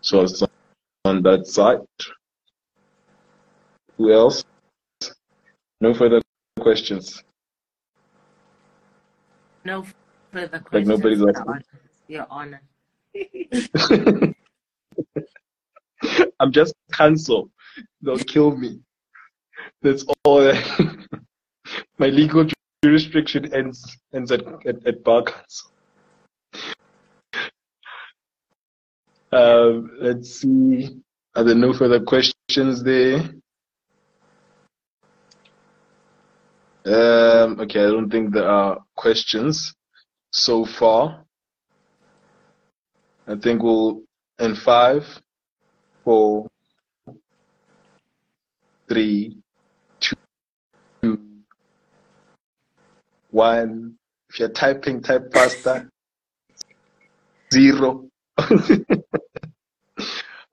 [0.00, 0.26] So
[1.04, 1.78] on that side.
[3.96, 4.44] Who else?
[5.80, 6.20] No further
[6.58, 7.22] questions.
[9.64, 9.84] No
[10.32, 10.72] further questions.
[10.72, 11.64] Like nobody's asking.
[12.08, 12.60] Your Honor.
[16.40, 17.50] I'm just cancel.
[18.00, 18.80] They'll kill me.
[19.82, 20.52] That's all.
[21.98, 22.46] My legal
[22.84, 25.70] jurisdiction ends ends at at, at bar council.
[29.32, 31.00] Um, let's see.
[31.34, 33.20] Are there no further questions there?
[36.84, 39.74] Um, okay, I don't think there are questions
[40.32, 41.24] so far.
[43.26, 44.02] I think we'll
[44.38, 45.06] in five,
[46.04, 46.48] four,
[48.88, 49.36] three,
[50.00, 50.16] two,
[53.30, 53.94] one.
[54.30, 55.90] If you're typing, type faster.
[57.52, 58.08] Zero.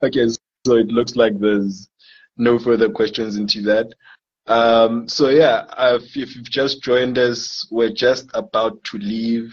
[0.02, 0.28] okay,
[0.66, 1.88] so it looks like there's
[2.36, 3.92] no further questions into that.
[4.46, 9.52] Um, so yeah, if you've just joined us, we're just about to leave.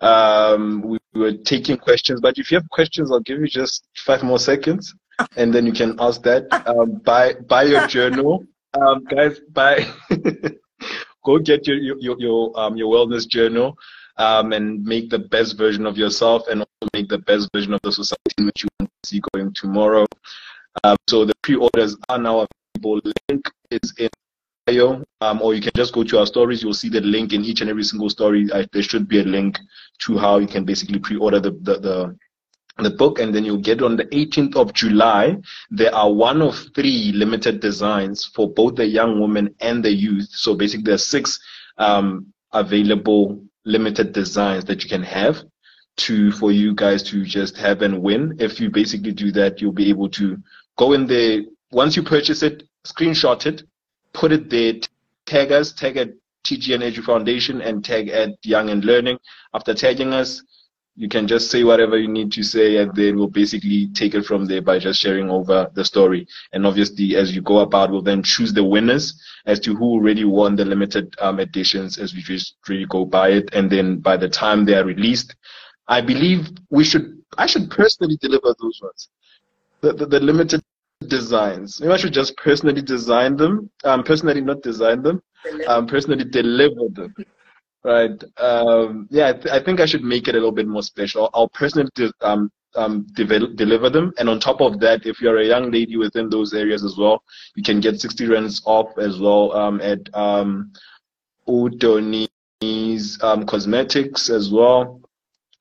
[0.00, 2.20] Um, we were taking questions.
[2.20, 4.94] But if you have questions, I'll give you just five more seconds,
[5.36, 6.46] and then you can ask that.
[6.66, 8.44] Um, buy buy your journal,
[8.74, 9.40] um, guys.
[9.52, 9.86] Buy.
[11.24, 13.76] go get your your your um your wellness journal.
[14.20, 17.78] Um, and make the best version of yourself and also make the best version of
[17.84, 20.06] the society in which you want to see going tomorrow.
[20.82, 22.44] Um, so the pre-orders are now
[22.74, 23.00] available.
[23.28, 24.08] Link is in
[24.68, 26.62] bio, um, or you can just go to our stories.
[26.62, 28.48] You'll see the link in each and every single story.
[28.52, 29.58] I, there should be a link
[30.00, 32.16] to how you can basically pre-order the, the, the
[32.80, 35.36] the book and then you'll get on the 18th of July.
[35.68, 40.28] There are one of three limited designs for both the young women and the youth.
[40.30, 41.40] So basically there are six
[41.78, 45.42] um, available limited designs that you can have
[45.96, 48.36] to for you guys to just have and win.
[48.38, 50.36] If you basically do that, you'll be able to
[50.76, 51.40] go in there.
[51.72, 53.64] Once you purchase it, screenshot it,
[54.12, 54.74] put it there,
[55.26, 56.10] tag us, tag at
[56.44, 59.18] TGN Edu Foundation and tag at Young and Learning.
[59.54, 60.42] After tagging us,
[60.98, 64.24] you can just say whatever you need to say and then we'll basically take it
[64.24, 66.26] from there by just sharing over the story.
[66.52, 69.14] And obviously, as you go about, we'll then choose the winners
[69.46, 73.28] as to who already won the limited um, editions as we just really go by
[73.28, 73.48] it.
[73.54, 75.36] And then by the time they are released,
[75.86, 79.08] I believe we should, I should personally deliver those ones.
[79.80, 80.62] The, the, the limited
[81.06, 81.80] designs.
[81.80, 83.70] Maybe I should just personally design them.
[83.84, 85.22] Um, personally not design them.
[85.66, 87.14] Um, personally deliver them.
[87.84, 88.22] Right.
[88.38, 91.30] Um, yeah, I, th- I, think I should make it a little bit more special.
[91.32, 94.12] I'll personally de- um, um, deliver them.
[94.18, 97.22] And on top of that, if you're a young lady within those areas as well,
[97.54, 100.72] you can get 60 rands off as well um, at um,
[101.48, 105.00] Udoni's um, Cosmetics as well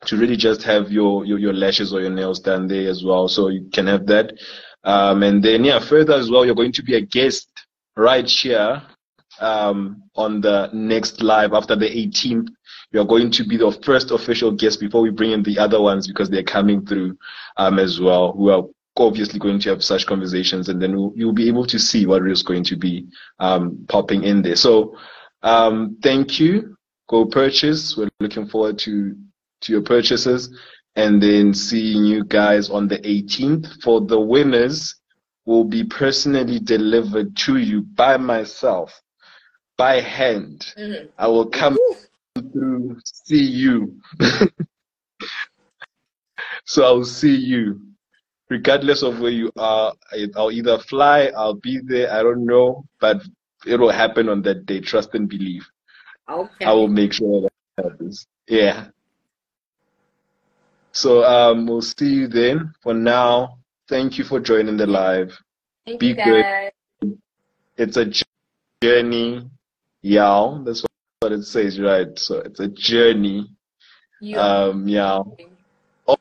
[0.06, 3.28] to really just have your, your, your lashes or your nails done there as well.
[3.28, 4.34] So you can have that.
[4.88, 7.50] Um, and then, yeah, further as well, you're going to be a guest
[7.98, 8.82] right here
[9.42, 12.48] um, on the next live after the 18th.
[12.94, 16.08] You're going to be the first official guest before we bring in the other ones
[16.08, 17.18] because they're coming through
[17.58, 18.64] um, as well, who are
[18.96, 22.26] obviously going to have such conversations, and then we'll, you'll be able to see what
[22.26, 23.06] is going to be
[23.40, 24.56] um, popping in there.
[24.56, 24.98] So,
[25.44, 26.78] um, thank you.
[27.10, 27.98] Go purchase.
[27.98, 29.18] We're looking forward to
[29.62, 30.56] to your purchases
[30.98, 33.82] and then seeing you guys on the 18th.
[33.84, 34.96] For the winners,
[35.48, 39.02] will be personally delivered to you by myself,
[39.78, 40.74] by hand.
[40.78, 41.08] Mm-hmm.
[41.18, 41.78] I will come
[42.52, 43.98] through, see you.
[46.66, 47.80] so I'll see you.
[48.50, 49.94] Regardless of where you are,
[50.36, 53.22] I'll either fly, I'll be there, I don't know, but
[53.66, 54.82] it will happen on that day.
[54.82, 55.66] Trust and believe.
[56.30, 56.66] Okay.
[56.66, 58.28] I will make sure that happens.
[58.48, 58.88] Yeah.
[60.92, 62.74] So um, we'll see you then.
[62.82, 65.38] For now, thank you for joining the live.
[65.86, 66.72] Thank Be good.
[67.78, 68.12] It's a
[68.82, 69.50] journey,
[70.02, 70.64] y'all.
[70.64, 70.84] That's
[71.20, 72.18] what it says, right?
[72.18, 73.48] So it's a journey.
[74.20, 74.40] Yeah.
[74.40, 75.38] Um, y'all.
[76.08, 76.18] Oh,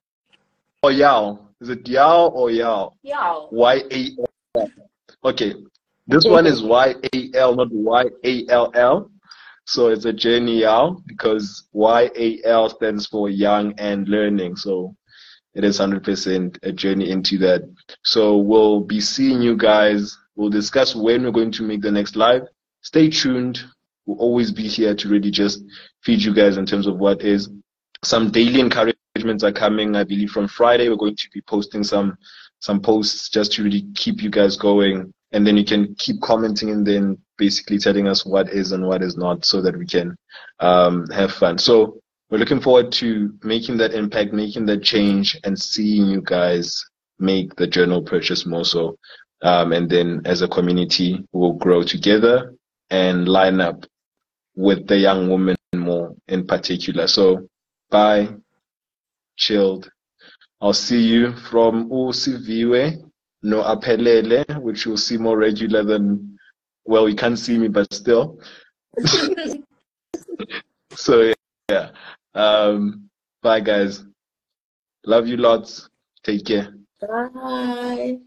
[0.83, 1.49] oh, y'all.
[1.61, 2.97] Is it y'all or y'all?
[3.03, 3.49] Y'all.
[3.51, 4.11] Y A
[4.59, 4.71] L.
[5.25, 5.55] Okay.
[6.07, 9.11] This one is Y A L, not Y A L L.
[9.67, 14.57] So it's a journey out because YAL stands for young and learning.
[14.57, 14.95] So
[15.55, 17.63] it is 100% a journey into that.
[18.05, 20.17] So we'll be seeing you guys.
[20.37, 22.43] We'll discuss when we're going to make the next live.
[22.83, 23.65] Stay tuned.
[24.07, 25.65] We'll always be here to really just
[26.05, 27.51] feed you guys in terms of what is.
[28.05, 29.97] Some daily encouragements are coming.
[29.97, 32.17] I believe from Friday we're going to be posting some
[32.61, 36.71] some posts just to really keep you guys going and then you can keep commenting
[36.71, 40.17] and then basically telling us what is and what is not so that we can
[40.61, 41.59] um, have fun.
[41.59, 42.01] So
[42.31, 46.85] we're looking forward to making that impact, making that change, and seeing you guys
[47.19, 48.97] make the journal purchase more so.
[49.43, 52.55] Um, and then as a community, we'll grow together
[52.91, 53.85] and line up
[54.55, 57.07] with the young woman more in particular.
[57.07, 57.47] So
[57.91, 58.29] bye,
[59.37, 59.91] chilled.
[60.61, 63.07] I'll see you from Usiviwe
[63.47, 66.36] no apelele, which you'll see more regular than
[66.87, 68.41] well, you can't see me, but still.
[70.93, 71.33] so
[71.69, 71.91] yeah.
[72.35, 73.09] Um,
[73.43, 74.05] bye guys.
[75.05, 75.89] Love you lots.
[76.23, 76.75] Take care.
[77.01, 78.19] Bye.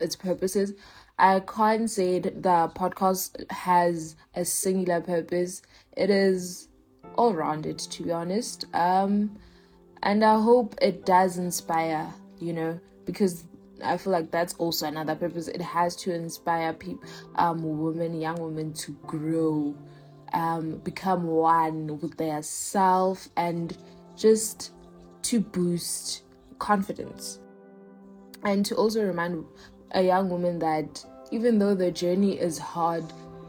[0.00, 0.72] its purposes.
[1.20, 5.60] I can't say the podcast has a singular purpose.
[5.94, 6.70] It is
[7.16, 8.64] all rounded, to be honest.
[8.72, 9.38] Um,
[10.02, 13.44] and I hope it does inspire, you know, because
[13.84, 15.48] I feel like that's also another purpose.
[15.48, 19.76] It has to inspire people, um, women, young women to grow,
[20.32, 23.76] um, become one with their self, and
[24.16, 24.72] just
[25.24, 26.22] to boost
[26.58, 27.40] confidence
[28.44, 29.44] and to also remind
[29.92, 33.04] a young woman that even though the journey is hard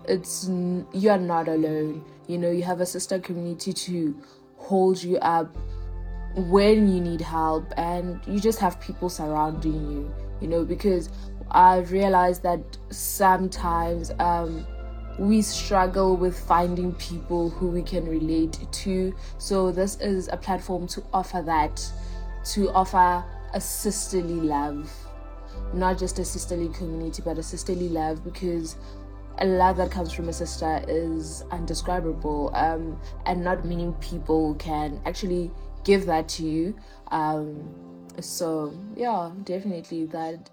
[0.07, 2.03] it's you are not alone.
[2.27, 4.15] You know you have a sister community to
[4.57, 5.55] hold you up
[6.35, 11.09] when you need help and you just have people surrounding you you know because
[11.51, 14.65] i've realized that sometimes um
[15.19, 19.13] we struggle with finding people who we can relate to.
[19.38, 21.85] So this is a platform to offer that
[22.45, 23.23] to offer
[23.53, 24.91] a sisterly love
[25.73, 28.75] not just a sisterly community but a sisterly love because
[29.38, 35.01] a love that comes from a sister is undescribable um, and not many people can
[35.05, 35.49] actually
[35.83, 36.75] give that to you.
[37.07, 40.49] Um, so yeah definitely that